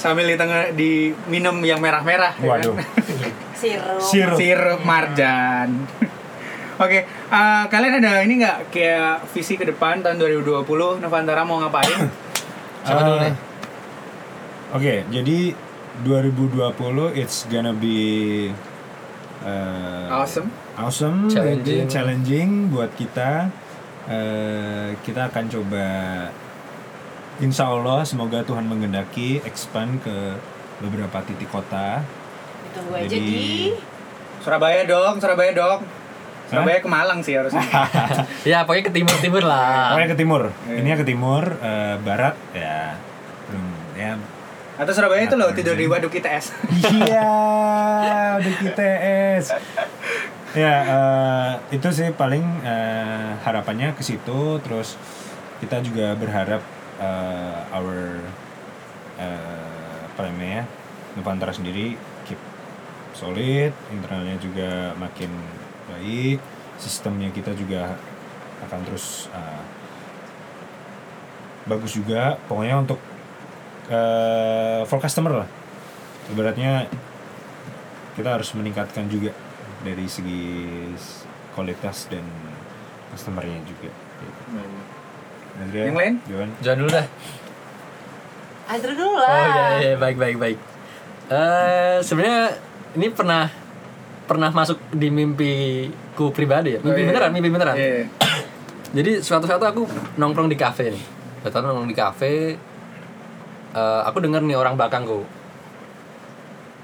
[0.00, 2.32] Sambil di tengah di minum yang merah-merah.
[2.32, 2.48] ya kan?
[2.48, 2.74] Waduh.
[3.52, 4.00] Sirup.
[4.00, 4.38] Sirup.
[4.40, 5.84] Sirup marjan.
[6.80, 10.64] Oke, eh, kalian ada ini nggak kayak visi ke depan tahun 2020
[10.96, 12.08] Novantara mau ngapain?
[12.88, 13.34] Siapa dulu Eh, nih?
[14.70, 15.38] Oke, jadi
[16.00, 18.48] 2020 it's gonna be
[19.44, 20.48] uh, Awesome.
[20.74, 21.84] awesome, Challenging.
[21.84, 23.52] challenging buat kita.
[24.08, 25.86] Eh, kita akan coba,
[27.38, 30.16] Insya Allah semoga Tuhan mengendaki expand ke
[30.78, 32.00] beberapa titik kota.
[32.64, 33.44] Ditunggu aja Jadi- di
[34.40, 35.84] Surabaya dong, Surabaya dong.
[36.50, 37.62] Surabaya ke Malang sih harusnya.
[38.50, 39.94] Ya pokoknya ke timur-timur lah.
[39.94, 40.42] Pokoknya ke timur.
[40.66, 40.76] Iya.
[40.82, 42.98] Ini ke timur, eh, barat ya
[43.46, 44.12] belum ya.
[44.80, 46.56] Atau Surabaya itu loh tidur di waduk ITS.
[46.90, 47.30] Iya,
[48.42, 49.44] udah ITS.
[50.58, 54.58] Ya eh, itu sih paling eh, harapannya ke situ.
[54.66, 54.98] Terus
[55.62, 56.64] kita juga berharap
[56.98, 58.18] eh, our
[59.20, 60.66] eh, apa namanya
[61.14, 62.40] Nuvantara sendiri keep
[63.12, 65.30] solid, internalnya juga makin
[66.00, 66.40] baik,
[66.80, 67.92] sistemnya kita juga
[68.64, 69.62] akan terus eh,
[71.68, 72.40] bagus juga.
[72.48, 72.96] Pokoknya untuk
[73.90, 75.48] eh for customer lah
[76.30, 76.86] ibaratnya
[78.14, 79.34] kita harus meningkatkan juga
[79.82, 80.86] dari segi
[81.52, 82.22] kualitas dan
[83.10, 84.40] customernya juga gitu.
[85.60, 86.14] Andrea, Yang lain?
[86.30, 86.50] Johan?
[86.62, 87.06] Jangan dulu dah.
[88.70, 89.46] Andrew dulu Oh lah.
[89.50, 90.58] iya iya baik baik baik.
[91.26, 92.54] Eh sebenarnya
[92.94, 93.50] ini pernah
[94.30, 96.80] pernah masuk di mimpiku pribadi ya.
[96.80, 97.08] Mimpi Oh, iya.
[97.10, 97.74] beneran, mimpi beneran.
[97.74, 98.06] Iya.
[98.96, 101.02] Jadi suatu saat aku nongkrong di kafe nih.
[101.42, 102.34] Betul nongkrong di kafe.
[103.70, 105.22] eh, aku denger nih orang belakangku.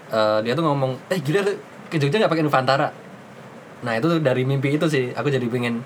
[0.07, 1.55] Eh, dia tuh ngomong, eh gila lu
[1.87, 2.89] ke Jogja nggak pakai Nuvantara.
[3.83, 5.83] Nah itu tuh dari mimpi itu sih, aku jadi pengen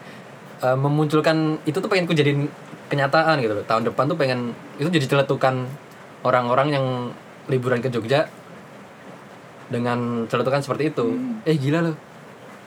[0.60, 2.48] eh, memunculkan itu tuh pengen ku jadiin
[2.88, 3.64] kenyataan gitu loh.
[3.64, 5.64] Tahun depan tuh pengen itu jadi celetukan
[6.20, 6.86] orang-orang yang
[7.48, 8.28] liburan ke Jogja
[9.70, 11.06] dengan celetukan seperti itu.
[11.46, 11.94] Eh gila lu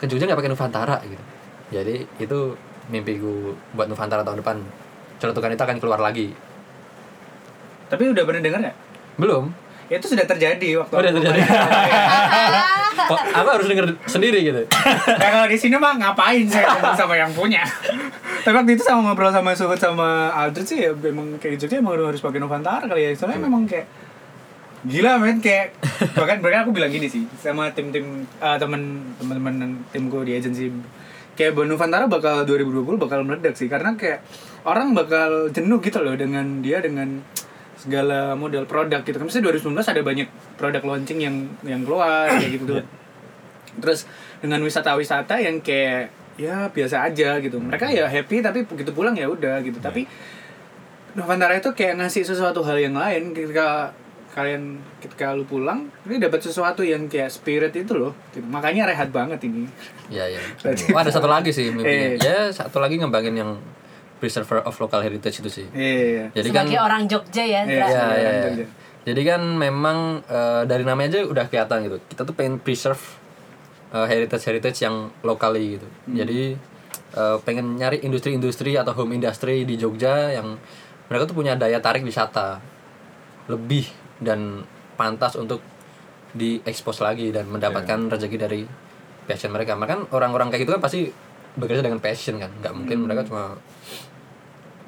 [0.00, 1.24] ke Jogja nggak pakai Nuvantara gitu.
[1.70, 2.38] Jadi itu
[2.90, 4.56] mimpiku buat Nuvantara tahun depan.
[5.20, 6.32] Celetukan itu akan keluar lagi.
[7.88, 8.76] Tapi udah pernah denger nggak?
[9.20, 9.44] Belum.
[9.84, 11.40] Itu sudah terjadi waktu udah terjadi.
[12.94, 14.62] Kok aku harus denger sendiri gitu.
[15.22, 17.60] Ya kalau di sini mah ngapain saya ngomong sama yang punya.
[18.44, 22.00] Tapi waktu itu sama ngobrol sama Suhut sama Aldrich sih ya memang kayak Jogja emang
[22.00, 23.10] harus pakai Novantara kali ya.
[23.12, 23.84] Soalnya memang kayak
[24.84, 25.72] gila men kayak
[26.18, 30.68] bahkan bahkan aku bilang gini sih sama tim-tim eh, temen teman-teman timku di agensi.
[31.34, 34.22] Kayak Banu Nuvantara bakal 2020 bakal meledak sih karena kayak
[34.62, 37.24] orang bakal jenuh gitu loh dengan dia dengan
[37.74, 39.18] segala model produk gitu.
[39.18, 42.84] Kan misalnya 2019 ada banyak produk launching yang yang keluar kayak gitu tuh.
[43.82, 44.06] Terus
[44.38, 47.58] dengan wisata-wisata yang kayak ya biasa aja gitu.
[47.58, 49.80] Mereka ya happy tapi begitu pulang ya udah gitu.
[49.82, 50.06] Tapi
[51.14, 53.94] Novantara itu kayak ngasih sesuatu hal yang lain ketika
[54.34, 58.42] kalian ketika lu pulang ini dapat sesuatu yang kayak spirit itu loh gitu.
[58.50, 59.70] makanya rehat banget ini
[60.10, 60.40] Iya iya.
[60.92, 62.18] Oh, ada satu lagi sih mimpinya.
[62.18, 62.20] Eh.
[62.20, 63.56] Ya satu lagi ngembangin yang
[64.20, 65.66] preserver of local heritage itu sih.
[65.72, 67.86] iya Jadi kan Sebagai orang Jogja ya, Iya, Zra.
[67.88, 68.42] ya, Orang ya, ya.
[68.44, 68.66] Jogja.
[69.04, 71.96] Jadi kan memang eh, dari namanya aja udah kelihatan gitu.
[72.10, 73.00] Kita tuh pengen preserve
[73.94, 75.86] heritage heritage yang locally gitu.
[76.10, 76.40] Jadi
[77.14, 80.58] eh, pengen nyari industri-industri atau home industry di Jogja yang
[81.06, 82.58] mereka tuh punya daya tarik wisata
[83.48, 84.62] lebih dan
[84.94, 85.62] pantas untuk
[86.34, 88.62] diekspos lagi dan mendapatkan rezeki dari
[89.24, 89.78] passion mereka.
[89.78, 91.00] Maka kan orang-orang kayak gitu kan pasti
[91.54, 92.50] bekerja dengan passion kan.
[92.50, 93.54] nggak mungkin mereka cuma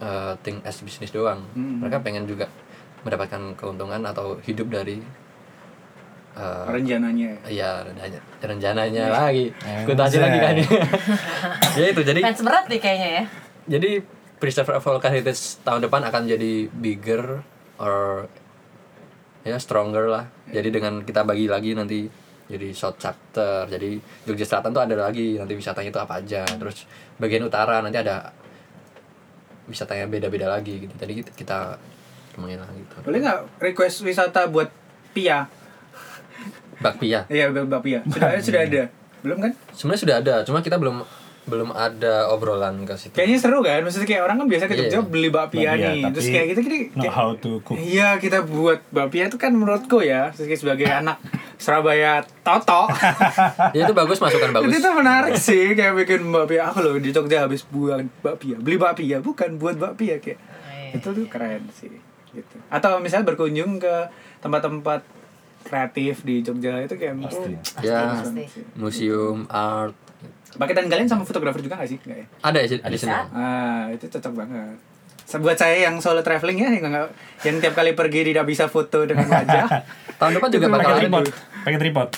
[0.02, 1.42] eh, think as business doang.
[1.54, 1.82] Hmm.
[1.82, 2.50] Mereka pengen juga
[3.06, 4.98] mendapatkan keuntungan atau hidup dari
[6.34, 9.46] eh, rencananya Iya, rencananya, rencananya lagi.
[9.62, 10.54] Eh, Kutasi lagi kan.
[11.78, 13.24] ya itu jadi Fans berat nih kayaknya ya.
[13.78, 13.90] jadi
[14.36, 17.40] Preserve of Heritage tahun depan akan jadi bigger
[17.80, 18.28] or
[19.46, 20.24] ya stronger lah.
[20.46, 22.02] Jadi dengan kita bagi lagi nanti
[22.46, 23.66] jadi short chapter.
[23.66, 23.94] Jadi
[24.26, 26.42] Jogja Selatan tuh ada lagi nanti wisatanya itu apa aja.
[26.42, 26.82] Terus
[27.16, 28.34] bagian utara nanti ada
[29.64, 30.94] wisatanya beda-beda lagi gitu.
[30.94, 31.58] Jadi kita- kita
[32.34, 32.94] kemungkinan lah gitu.
[33.00, 34.68] boleh nggak request wisata buat
[35.10, 35.48] Pia
[36.76, 37.24] Bakpia.
[37.26, 38.82] iya Mbak Pia sudah sudah ada
[39.24, 41.00] belum kan Sebenarnya sudah ada, cuma kita belum
[41.46, 43.12] belum ada obrolan ke situ.
[43.12, 45.02] kayaknya seru kan maksudnya kayak orang kan biasa ke Jogja Iya.
[45.04, 47.76] beli bakpia Bakpia, nih tapi terus kayak gitu gini Not how to cook.
[47.76, 51.22] Iya kita buat bakpia itu kan menurutku ya sebagai anak
[51.56, 52.90] Surabaya Toto.
[53.70, 57.10] ya itu bagus masukan bagus itu tuh menarik sih kayak bikin bakpia aku loh di
[57.10, 60.98] Jogja habis buat bakpia beli bakpia bukan buat bakpia kayak Iya.
[60.98, 61.94] itu tuh keren sih
[62.32, 65.02] gitu atau misalnya berkunjung ke tempat-tempat
[65.62, 68.46] kreatif di Jogja itu kayak menurut ya Pasti.
[68.74, 69.94] museum art
[70.56, 71.98] paketan kalian sama fotografer juga gak sih?
[71.98, 72.26] Nggak ya?
[72.42, 73.18] Ada ya di sini Bisa.
[73.30, 74.76] ah itu cocok banget.
[75.36, 76.86] Buat saya yang solo traveling ya yang,
[77.42, 79.66] yang tiap kali pergi tidak bisa foto dengan wajah.
[80.20, 81.24] Tahun depan juga bakal pakai ada tripod.
[81.60, 82.08] pakai tripod.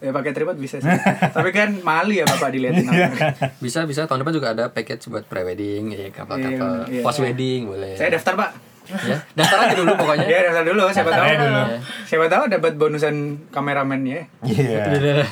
[0.00, 0.88] Ya pakai tripod bisa sih.
[1.28, 3.12] Tapi kan malu ya bapak dilihatin orang.
[3.58, 4.04] bisa bisa.
[4.04, 6.56] Tahun depan juga ada package buat prewedding ya couple Iya,
[6.88, 7.02] iya.
[7.02, 7.96] post wedding boleh.
[7.96, 8.50] Saya daftar pak
[8.98, 9.18] ya.
[9.38, 10.26] Daftar aja dulu pokoknya.
[10.26, 11.22] Ya daftar dulu siapa tahu.
[11.22, 11.62] Daftar dulu.
[12.06, 13.16] siapa tahu dapat bonusan
[13.50, 14.20] kameramen ya.
[14.42, 15.24] Iya.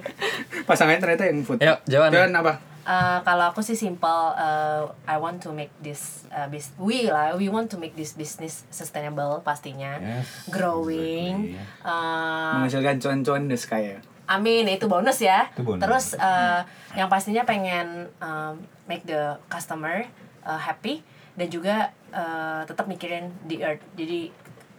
[0.68, 2.10] Pasangannya ternyata yang foto Yuk, Jawan.
[2.14, 2.52] Jawan apa?
[2.80, 7.36] Uh, kalau aku sih simple, uh, I want to make this uh, bis we lah,
[7.36, 11.54] we want to make this business sustainable pastinya, Yes, growing.
[11.54, 11.86] exactly.
[11.86, 14.00] Uh, menghasilkan cuan-cuan des kaya
[14.30, 15.50] Amin, itu bonus ya.
[15.50, 15.82] Itu bonus.
[15.82, 16.62] Terus uh,
[16.94, 20.06] yang pastinya pengen um, make the customer
[20.46, 21.02] uh, happy
[21.34, 23.84] dan juga uh, tetap mikirin the earth.
[23.94, 24.30] Jadi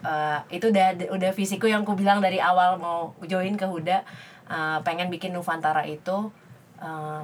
[0.03, 4.03] uh, itu udah udah visiku yang ku bilang dari awal mau join ke Huda,
[4.51, 6.31] uh, pengen bikin Nuvantara itu
[6.79, 7.21] uh,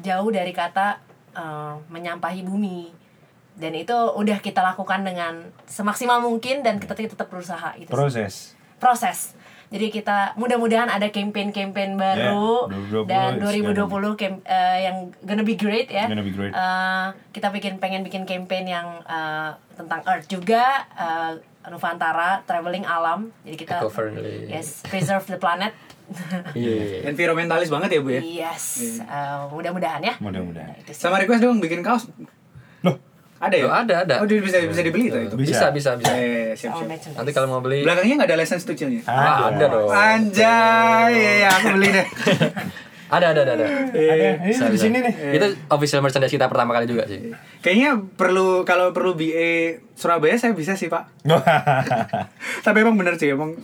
[0.00, 1.00] jauh dari kata
[1.36, 2.92] uh, menyampahi bumi.
[3.56, 7.88] Dan itu udah kita lakukan dengan semaksimal mungkin dan kita tetap berusaha itu.
[7.88, 9.32] sih proses proses.
[9.66, 13.50] Jadi kita mudah-mudahan ada campaign-campaign baru Yeah, 2020 dan it's
[13.82, 14.96] 2020 camp, eh, yang
[15.26, 16.06] gonna be great ya.
[16.06, 16.54] Gonna be great.
[16.54, 21.32] Eh, kita bikin pengen bikin campaign yang eh, tentang Earth juga eh,
[21.66, 23.34] Nuvantara traveling alam.
[23.42, 25.74] Jadi kita eco friendly yes preserve the planet.
[26.54, 30.14] iya environmentalis banget ya bu ya yes, eh, mudah-mudahan ya.
[30.22, 31.02] mudah-mudahan Itu sih.
[31.02, 32.06] sama request dong bikin kaos
[33.36, 33.64] ada ya?
[33.64, 34.14] Loh, ada, ada.
[34.18, 35.34] oh bisa bisa dibeli tuh itu?
[35.36, 35.92] Bisa bisa.
[35.94, 37.16] bisa eh siap Oh, siap merchandise.
[37.16, 39.92] nanti kalau mau beli belakangnya nggak ada license to chill-nya Ah, ada dong.
[39.92, 42.06] anjay ya, ya, aku beli deh.
[43.06, 43.66] Ada ada ada ada.
[43.86, 43.94] Ada.
[43.94, 44.82] Ini Bisa, di bisa.
[44.82, 45.14] sini nih.
[45.30, 47.30] Itu official merchandise kita pertama kali juga sih.
[47.62, 51.06] Kayaknya perlu kalau perlu BA Surabaya saya bisa sih pak.
[52.66, 53.54] Tapi emang bener sih emang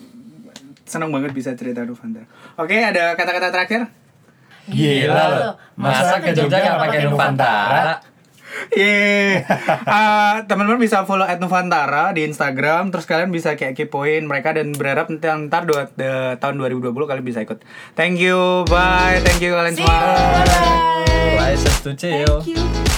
[0.84, 2.22] seneng banget bisa cerita Nuvantara
[2.54, 3.80] oke ada kata-kata terakhir?
[4.64, 5.54] Gila loh.
[5.74, 7.94] Masa ke Jogja nggak pakai Nuvantara?
[8.72, 9.42] Yeay.
[9.84, 14.72] Ah, teman-teman bisa follow at Nuvantara di Instagram terus kalian bisa kayak kepoin mereka dan
[14.72, 17.60] berharap nanti ntar dua, de- tahun 2020 kalian bisa ikut.
[17.92, 18.64] Thank you.
[18.66, 19.20] Bye.
[19.20, 19.88] Thank you kalian See you.
[19.88, 20.42] semua.
[20.42, 21.36] Bye-bye.
[21.38, 22.40] License to chill.
[22.40, 22.91] Thank you.